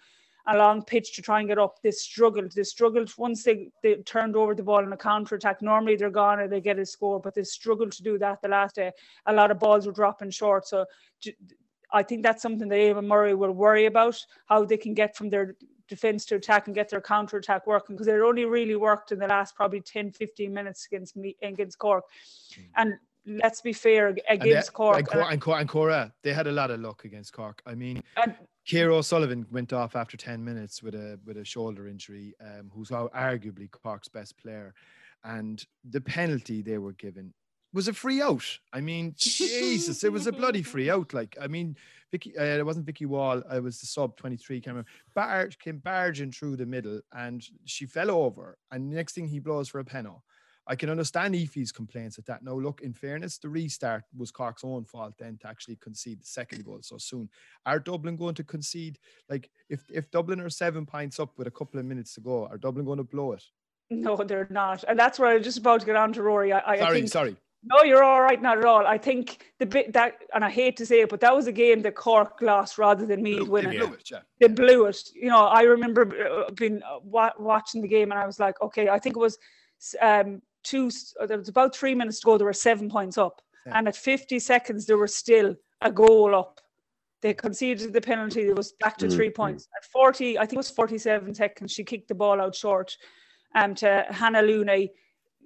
[0.46, 1.80] a long pitch to try and get up.
[1.82, 2.52] They struggled.
[2.52, 5.62] They struggled once they, they turned over the ball in a counter attack.
[5.62, 8.48] Normally they're gone or they get a score, but they struggled to do that the
[8.48, 8.92] last day.
[9.26, 10.66] A lot of balls were dropping short.
[10.66, 10.86] So
[11.92, 15.30] I think that's something that Eamon Murray will worry about how they can get from
[15.30, 15.56] their
[15.88, 19.18] defense to attack and get their counter attack working because it only really worked in
[19.18, 22.04] the last probably 10 15 minutes against me against Cork.
[22.54, 22.64] Mm.
[22.76, 22.94] and
[23.26, 26.52] let's be fair against and Cork and, Cor- and, Cor- and Cora they had a
[26.52, 27.60] lot of luck against Cork.
[27.66, 31.88] I mean and, Ciara O'Sullivan went off after 10 minutes with a with a shoulder
[31.88, 34.74] injury um, who's arguably Cork's best player.
[35.24, 37.34] And the penalty they were given
[37.72, 38.44] was a free out.
[38.72, 41.14] I mean, Jesus, it was a bloody free out.
[41.14, 41.76] Like, I mean,
[42.10, 43.42] Vicky, uh, it wasn't Vicky Wall.
[43.48, 44.84] I was the sub 23 camera.
[45.14, 48.58] Barge came barging through the middle and she fell over.
[48.70, 50.20] And next thing he blows for a penalty.
[50.66, 52.44] I can understand Ephie's complaints at that.
[52.44, 56.26] Now, look, in fairness, the restart was Cork's own fault then to actually concede the
[56.26, 57.28] second goal so soon.
[57.66, 58.98] Are Dublin going to concede?
[59.28, 62.46] Like, if, if Dublin are seven points up with a couple of minutes to go,
[62.46, 63.42] are Dublin going to blow it?
[63.90, 64.84] No, they're not.
[64.86, 66.52] And that's where I was just about to get on to Rory.
[66.52, 67.36] I, I sorry, think, sorry.
[67.62, 68.86] No, you're all right, not at all.
[68.86, 71.52] I think the bit that, and I hate to say it, but that was a
[71.52, 73.72] game that Cork lost rather than me winning.
[73.72, 74.18] They blew it, yeah.
[74.40, 75.08] They blew it.
[75.14, 78.88] You know, I remember uh, being uh, watching the game, and I was like, okay,
[78.88, 79.36] I think it was
[80.00, 80.90] um, two.
[81.20, 82.38] Uh, there was about three minutes to go.
[82.38, 83.78] There were seven points up, yeah.
[83.78, 86.60] and at 50 seconds, there were still a goal up.
[87.20, 88.40] They conceded the penalty.
[88.40, 89.16] It was back to mm-hmm.
[89.16, 89.68] three points.
[89.76, 92.96] At 40, I think it was 47 seconds, she kicked the ball out short
[93.54, 94.90] um, to Hannah Looney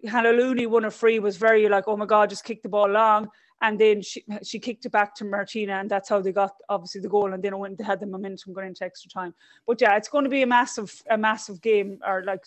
[0.07, 2.89] Hannah Looney won a free was very like, oh my God, just kick the ball
[2.89, 3.29] long.
[3.63, 7.01] And then she, she kicked it back to Martina, and that's how they got obviously
[7.01, 7.33] the goal.
[7.33, 9.33] And then when they had the momentum going into extra time.
[9.67, 12.45] But yeah, it's going to be a massive, a massive game, or like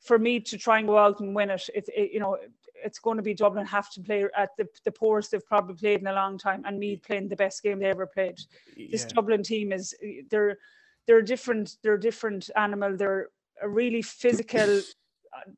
[0.00, 1.62] for me to try and go out and win it.
[1.74, 2.36] It's it, you know,
[2.84, 6.00] it's going to be Dublin have to play at the, the poorest they've probably played
[6.00, 8.38] in a long time, and me playing the best game they ever played.
[8.76, 8.88] Yeah.
[8.90, 9.94] This Dublin team is
[10.30, 10.58] they're
[11.06, 11.76] they're different.
[11.82, 12.96] They're a different animal.
[12.96, 13.28] They're
[13.62, 14.80] a really physical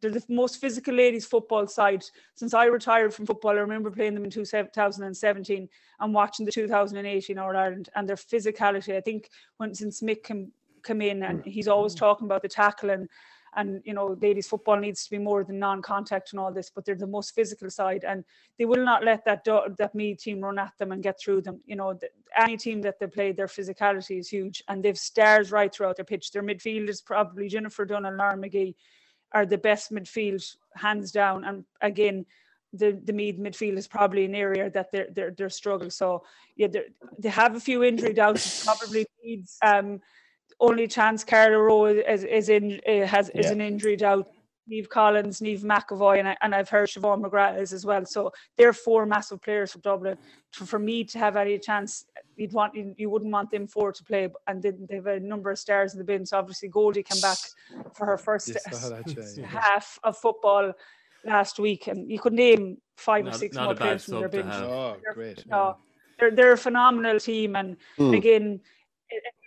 [0.00, 2.04] they're the most physical ladies football side
[2.34, 3.52] since I retired from football.
[3.52, 5.68] I remember playing them in 2017
[6.00, 8.96] and watching the 2018 All Ireland and their physicality.
[8.96, 10.52] I think when since Mick came,
[10.84, 11.46] came in and mm.
[11.46, 13.08] he's always talking about the tackle and
[13.54, 16.84] and you know ladies football needs to be more than non-contact and all this but
[16.84, 18.24] they're the most physical side and
[18.58, 21.42] they will not let that do- that me team run at them and get through
[21.42, 22.08] them you know the,
[22.38, 26.04] any team that they play their physicality is huge and they've stars right throughout their
[26.04, 28.74] pitch their midfield is probably Jennifer Dunne and Lauren Magee
[29.34, 31.44] are the best midfield hands down.
[31.44, 32.26] And again,
[32.72, 35.90] the the Meath midfield is probably an area that they're they're, they're struggling.
[35.90, 36.24] So
[36.56, 36.68] yeah,
[37.18, 38.64] they have a few injury doubts.
[38.64, 40.00] Probably needs um
[40.60, 44.28] only chance Carla Rowe is, is in uh, has is an injury doubt.
[44.70, 48.04] Niamh Collins, Niamh McEvoy, and, I, and I've heard Siobhan McGrath is as well.
[48.04, 50.16] So they're four massive players for Dublin.
[50.52, 52.04] For, for me to have any chance,
[52.36, 55.20] you'd want you, you wouldn't want them four to play, and then they have a
[55.20, 56.24] number of stars in the bin.
[56.24, 57.38] So obviously Goldie came back
[57.94, 60.72] for her first yes, half of football
[61.24, 64.52] last week, and you could name five not, or six more players from their bench.
[64.52, 65.44] Oh, great!
[65.46, 65.76] No,
[66.18, 68.16] they're they're a phenomenal team, and mm.
[68.16, 68.60] again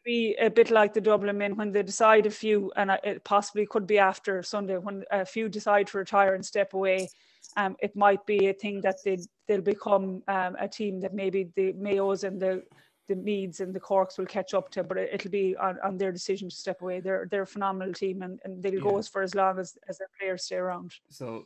[0.05, 3.65] be a bit like the Dublin men when they decide a few, and it possibly
[3.65, 7.09] could be after Sunday when a few decide to retire and step away.
[7.57, 11.49] Um, it might be a thing that they they'll become um, a team that maybe
[11.55, 12.63] the Mayos and the
[13.07, 15.97] the Meads and the Corks will catch up to, but it, will be on, on
[15.97, 16.99] their decision to step away.
[16.99, 18.79] They're they're a phenomenal team and, and they'll yeah.
[18.79, 20.93] go as for as long as, as their players stay around.
[21.09, 21.45] So,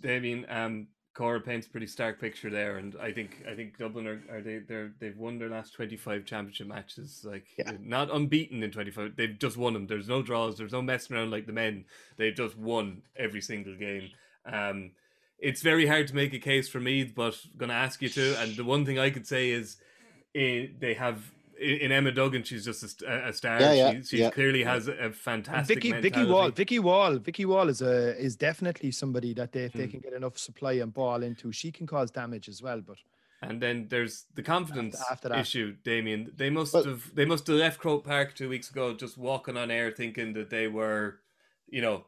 [0.00, 4.06] Damian, um, Cora paints a pretty stark picture there, and I think I think Dublin
[4.06, 7.72] are, are they they're they've won their last twenty five championship matches, like Yeah.
[7.80, 9.16] not unbeaten in twenty five.
[9.16, 9.86] They've just won them.
[9.88, 10.56] There's no draws.
[10.56, 11.84] There's no messing around like the men.
[12.16, 14.10] They've just won every single game.
[14.46, 14.92] Um,
[15.40, 18.40] it's very hard to make a case for me, but gonna ask you to.
[18.40, 19.78] And the one thing I could say is,
[20.34, 22.42] eh, they have in in Emma Duggan.
[22.42, 23.60] She's just a, a star.
[23.60, 24.30] Yeah, yeah, she she yeah.
[24.30, 25.76] clearly has a fantastic.
[25.76, 26.32] Vicky, Vicky mentality.
[26.32, 29.90] Wall, Vicky Wall, Vicky Wall is a is definitely somebody that they, if they Hmm.
[29.92, 32.80] can get enough supply and ball into, she can cause damage as well.
[32.80, 32.98] But
[33.42, 35.38] And then there's the confidence after that.
[35.40, 36.32] issue, Damian.
[36.36, 39.56] They must Well- have they must have left Croke Park two weeks ago just walking
[39.56, 41.04] on air thinking that they were,
[41.76, 42.04] you know,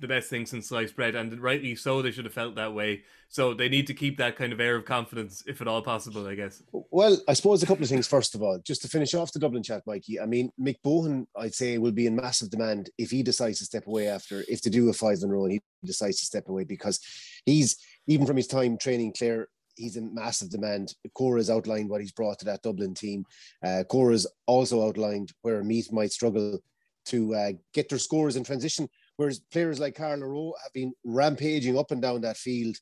[0.00, 1.14] the best thing since sliced bread.
[1.14, 3.02] And rightly so, they should have felt that way.
[3.28, 6.26] So they need to keep that kind of air of confidence, if at all possible,
[6.26, 6.62] I guess.
[6.72, 8.06] Well, I suppose a couple of things.
[8.06, 10.20] First of all, just to finish off the Dublin chat, Mikey.
[10.20, 13.64] I mean, Mick Bohan, I'd say, will be in massive demand if he decides to
[13.64, 16.26] step away after if they do a five in a row and he decides to
[16.26, 17.00] step away because
[17.46, 17.76] he's
[18.06, 20.94] even from his time training Clare, he's in massive demand.
[21.14, 23.24] Cora has outlined what he's brought to that Dublin team.
[23.64, 26.60] Uh, Cora's also outlined where Meath might struggle
[27.06, 31.78] to uh, get their scores in transition, whereas players like Carla Rowe have been rampaging
[31.78, 32.76] up and down that field.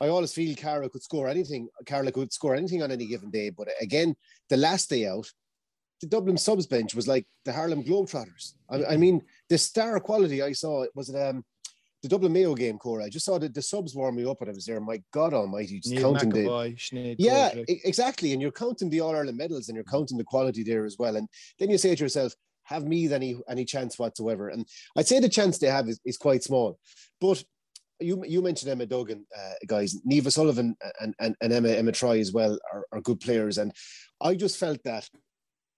[0.00, 1.68] I always feel Cara could score anything.
[1.86, 3.50] Carla could score anything on any given day.
[3.50, 4.16] But again,
[4.48, 5.30] the last day out,
[6.00, 8.54] the Dublin subs bench was like the Harlem Globetrotters.
[8.68, 11.44] I, I mean, the star quality I saw was it um
[12.02, 13.04] the Dublin Mayo game, Cora.
[13.04, 14.80] I just saw the, the subs warming up when I was there.
[14.80, 17.80] My God Almighty, just Neil counting the Sinead yeah, Goldrick.
[17.84, 18.32] exactly.
[18.32, 21.14] And you're counting the All Ireland medals and you're counting the quality there as well.
[21.14, 21.28] And
[21.60, 22.34] then you say to yourself,
[22.64, 24.48] have Meath any any chance whatsoever?
[24.48, 26.78] And I'd say the chance they have is, is quite small.
[27.20, 27.42] But
[28.00, 29.96] you you mentioned Emma Duggan, uh, guys.
[30.10, 33.58] Niamh O'Sullivan and, and, and Emma Emma Troy as well are, are good players.
[33.58, 33.72] And
[34.20, 35.08] I just felt that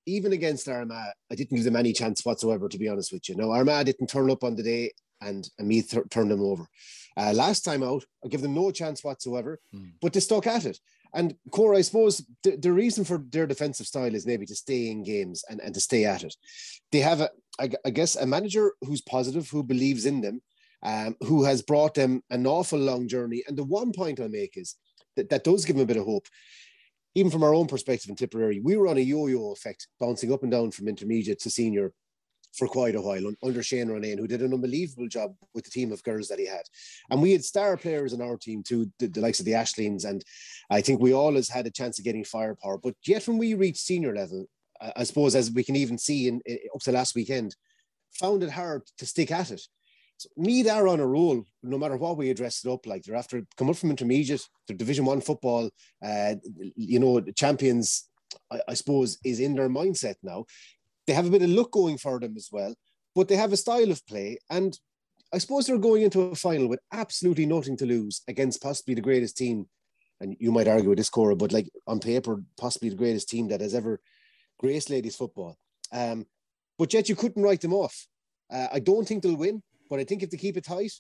[0.07, 3.37] even against Armagh, I didn't give them any chance whatsoever, to be honest with you.
[3.37, 4.93] No, Armagh didn't turn up on the day
[5.25, 6.67] and, and Meath tur- turned them over.
[7.17, 9.61] Uh, last time out, I give them no chance whatsoever,
[10.03, 10.79] but they stuck at it.
[11.15, 14.91] And Cora, I suppose the, the reason for their defensive style is maybe to stay
[14.91, 16.35] in games and, and to stay at it.
[16.91, 20.43] They have, a, I, I guess, a manager who's positive, who believes in them,
[20.83, 23.45] um, who has brought them an awful long journey.
[23.47, 24.75] And the one point I make is
[25.15, 26.27] that that does give them a bit of hope.
[27.15, 30.43] Even from our own perspective in Tipperary, we were on a yo-yo effect, bouncing up
[30.43, 31.93] and down from intermediate to senior
[32.57, 35.93] for quite a while under Shane Ronayne, who did an unbelievable job with the team
[35.93, 36.63] of girls that he had.
[37.11, 40.05] And we had star players in our team too, the, the likes of the Ashleens.
[40.05, 40.25] And
[40.71, 42.79] I think we always had a chance of getting firepower.
[42.79, 44.47] But yet when we reached senior level,
[44.97, 47.55] I, suppose as we can even see in, in up to last weekend,
[48.13, 49.63] found it hard to stick at it.
[50.17, 52.87] So Meath are on a roll, no matter what we address it up.
[52.87, 55.71] Like they're after come up from intermediate, they're Division One football.
[56.05, 56.37] Uh,
[56.77, 58.09] you know, the champions,
[58.51, 60.45] I, I suppose, is in their mindset now.
[61.07, 62.75] They have a bit of luck going for them as well,
[63.15, 64.79] but they have a style of play, and
[65.33, 69.01] I suppose they're going into a final with absolutely nothing to lose against possibly the
[69.01, 69.67] greatest team.
[70.21, 73.49] And you might argue with this, Cora, but like on paper, possibly the greatest team
[73.49, 74.01] that has ever
[74.61, 75.57] graced ladies football.
[75.93, 76.27] Um,
[76.79, 78.07] but yet you couldn't write them off.
[78.51, 80.93] Uh, I don't think they'll win, but I think if they keep it tight,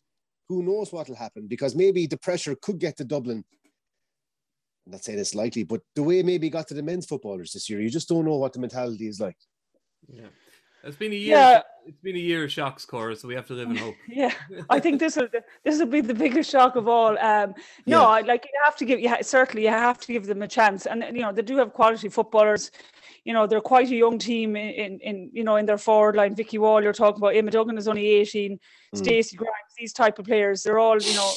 [0.49, 1.47] who knows what will happen?
[1.47, 3.45] Because maybe the pressure could get to Dublin.
[4.87, 7.71] I'm not saying it's likely, but the way maybe got to the men's footballers this
[7.71, 9.37] year, you just don't know what the mentality is like.
[10.13, 10.27] Yeah.
[10.85, 11.37] It's been a year.
[11.37, 11.63] Yeah.
[11.87, 13.95] It's been a year of shocks, Cora, so we have to live in hope.
[14.09, 14.33] Yeah,
[14.71, 15.29] I think this will
[15.65, 17.19] this will be the biggest shock of all.
[17.19, 17.55] Um,
[17.87, 18.07] no, Yeah.
[18.07, 19.01] I like you have to give.
[19.01, 21.73] Yeah, certainly you have to give them a chance, and you know they do have
[21.73, 22.71] quality footballers.
[23.25, 26.17] You know they're quite a young team in, in, in you know in their forward
[26.17, 26.35] line.
[26.35, 27.37] Vicky Wall, you're talking about.
[27.37, 28.53] Emma Duggan is only 18.
[28.53, 28.59] Mm.
[28.99, 31.33] Stacey Grimes, these type of players, they're all you know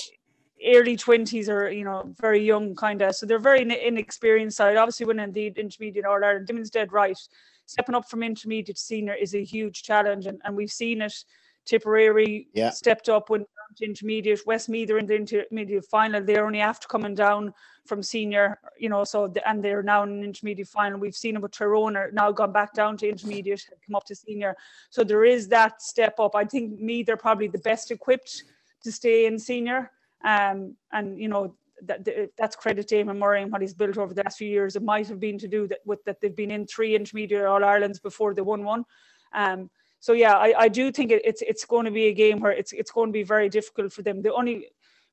[0.65, 3.15] early 20s or you know very young kind of.
[3.15, 4.78] So they're very ine- inexperienced side.
[4.78, 7.18] Obviously, winning the intermediate All Ireland, Damian's dead right
[7.68, 11.13] stepping up from intermediate to senior is a huge challenge, and, and we've seen it.
[11.65, 12.70] Tipperary Yeah.
[12.70, 13.45] stepped up when
[13.76, 14.47] to intermediate.
[14.47, 16.24] Westmeath are in the intermediate final.
[16.24, 17.53] They're only after coming down
[17.86, 20.97] from senior, you know, so the, and they're now in an intermediate final.
[20.97, 24.05] We've seen them with Tyrone are now gone back down to intermediate, and come up
[24.05, 24.55] to senior.
[24.89, 26.36] So there is that step up.
[26.36, 28.43] I think Meath are probably the best equipped
[28.84, 29.91] to stay in senior.
[30.24, 33.97] Um, and you know, that, that- that's credit to Eamon Murray and what he's built
[33.97, 34.75] over the last few years.
[34.75, 37.63] It might have been to do that with that they've been in three intermediate All
[37.63, 38.86] Irelands before they won one.
[39.34, 39.69] Um,
[39.99, 42.51] so yeah, I, I do think it, it's it's going to be a game where
[42.51, 44.21] it's it's going to be very difficult for them.
[44.21, 44.67] The only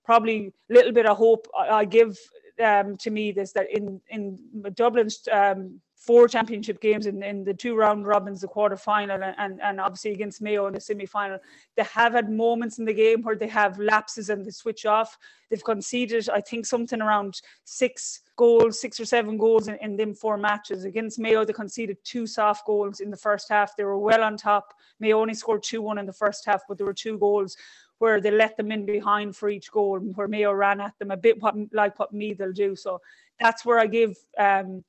[0.04, 2.18] probably little bit of hope I, I give
[2.62, 4.38] um, to me is that in in
[4.74, 9.60] Dublin's um, four championship games in, in the two round robins, the quarter final, and,
[9.62, 11.38] and, obviously against Mayo in the semi final,
[11.76, 15.16] they have had moments in the game where they have lapses and they switch off.
[15.48, 20.14] They've conceded, I think, something around six goals, six or seven goals in, in them
[20.14, 20.84] four matches.
[20.84, 23.76] Against Mayo, they conceded two soft goals in the first half.
[23.76, 24.74] They were well on top.
[25.00, 27.56] Mayo only scored 2 1 in the first half, but there were two goals.
[27.98, 31.12] where they let them in behind for each goal, and where Mayo ran at them
[31.12, 31.38] a bit
[31.72, 32.74] like what Meath will do.
[32.76, 33.00] So
[33.40, 34.84] that's where I give um,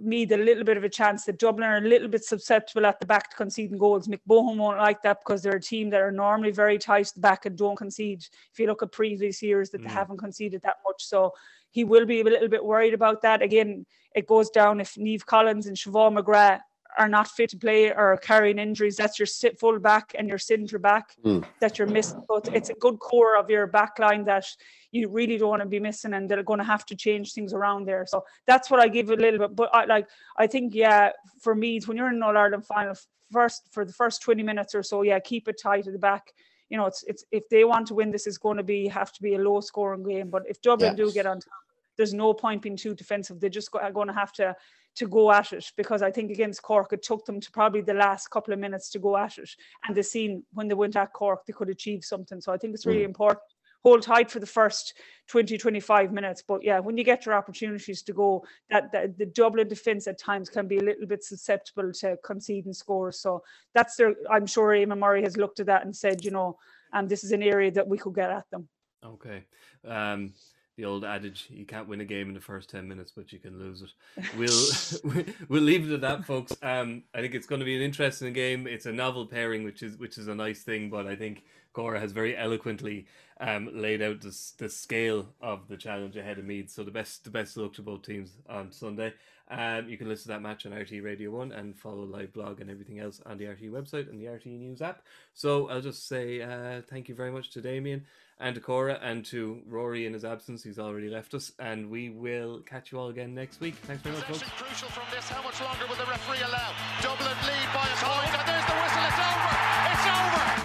[0.00, 1.24] Meath a little bit of a chance.
[1.24, 4.08] That Dublin are a little bit susceptible at the back to conceding goals.
[4.08, 7.14] Mick Bohan won't like that because they're a team that are normally very tight at
[7.14, 8.24] the back and don't concede.
[8.52, 9.84] If you look at previous years, that mm.
[9.84, 11.32] they haven't conceded that much, so
[11.70, 13.42] he will be a little bit worried about that.
[13.42, 16.60] Again, it goes down if Niamh Collins and Siobhan McGrath
[16.98, 18.96] are not fit to play or carrying injuries.
[18.96, 21.44] That's your sit full back and your centre back mm.
[21.60, 22.22] that you're missing.
[22.28, 24.44] But it's a good core of your back line that
[24.92, 27.52] you really don't want to be missing, and they're going to have to change things
[27.52, 28.06] around there.
[28.06, 29.56] So that's what I give a little bit.
[29.56, 32.94] But I like I think yeah, for me, when you're in an All Ireland final,
[33.32, 36.32] first for the first 20 minutes or so, yeah, keep it tight at the back.
[36.68, 39.12] You know, it's it's if they want to win, this is going to be have
[39.14, 40.28] to be a low scoring game.
[40.30, 41.52] But if Dublin do get on top,
[41.96, 43.40] there's no point being too defensive.
[43.40, 44.54] They're just going to have to
[44.94, 47.94] to go at it because I think against Cork it took them to probably the
[47.94, 49.50] last couple of minutes to go at it,
[49.86, 52.40] and they seen when they went at Cork they could achieve something.
[52.40, 53.06] So I think it's really mm.
[53.06, 53.40] important.
[53.84, 54.94] Hold tight for the first
[55.28, 56.42] 20, 25 minutes.
[56.46, 60.18] But yeah, when you get your opportunities to go, that, that the Dublin defence at
[60.18, 63.20] times can be a little bit susceptible to conceding scores.
[63.20, 63.42] So
[63.74, 66.58] that's their I'm sure Eamon Murray has looked at that and said, you know,
[66.92, 68.68] and um, this is an area that we could get at them.
[69.04, 69.44] Okay.
[69.86, 70.34] Um,
[70.76, 73.38] the old adage you can't win a game in the first 10 minutes but you
[73.38, 77.58] can lose it we'll we'll leave it at that folks um i think it's going
[77.58, 80.62] to be an interesting game it's a novel pairing which is which is a nice
[80.62, 83.06] thing but i think cora has very eloquently
[83.40, 87.24] um laid out the, the scale of the challenge ahead of Meath so the best
[87.24, 89.12] the best luck to both teams on sunday
[89.50, 92.60] um you can listen to that match on rte radio 1 and follow live blog
[92.60, 95.02] and everything else on the rte website and the rte news app
[95.34, 98.04] so i'll just say uh thank you very much to damian
[98.42, 100.64] and to Cora and to Rory in his absence.
[100.64, 103.76] He's already left us, and we will catch you all again next week.
[103.86, 104.42] Thanks very much, folks.
[104.42, 105.28] Crucial from this.
[105.28, 106.74] How much longer will the referee allow?
[107.00, 108.71] Dublin lead by a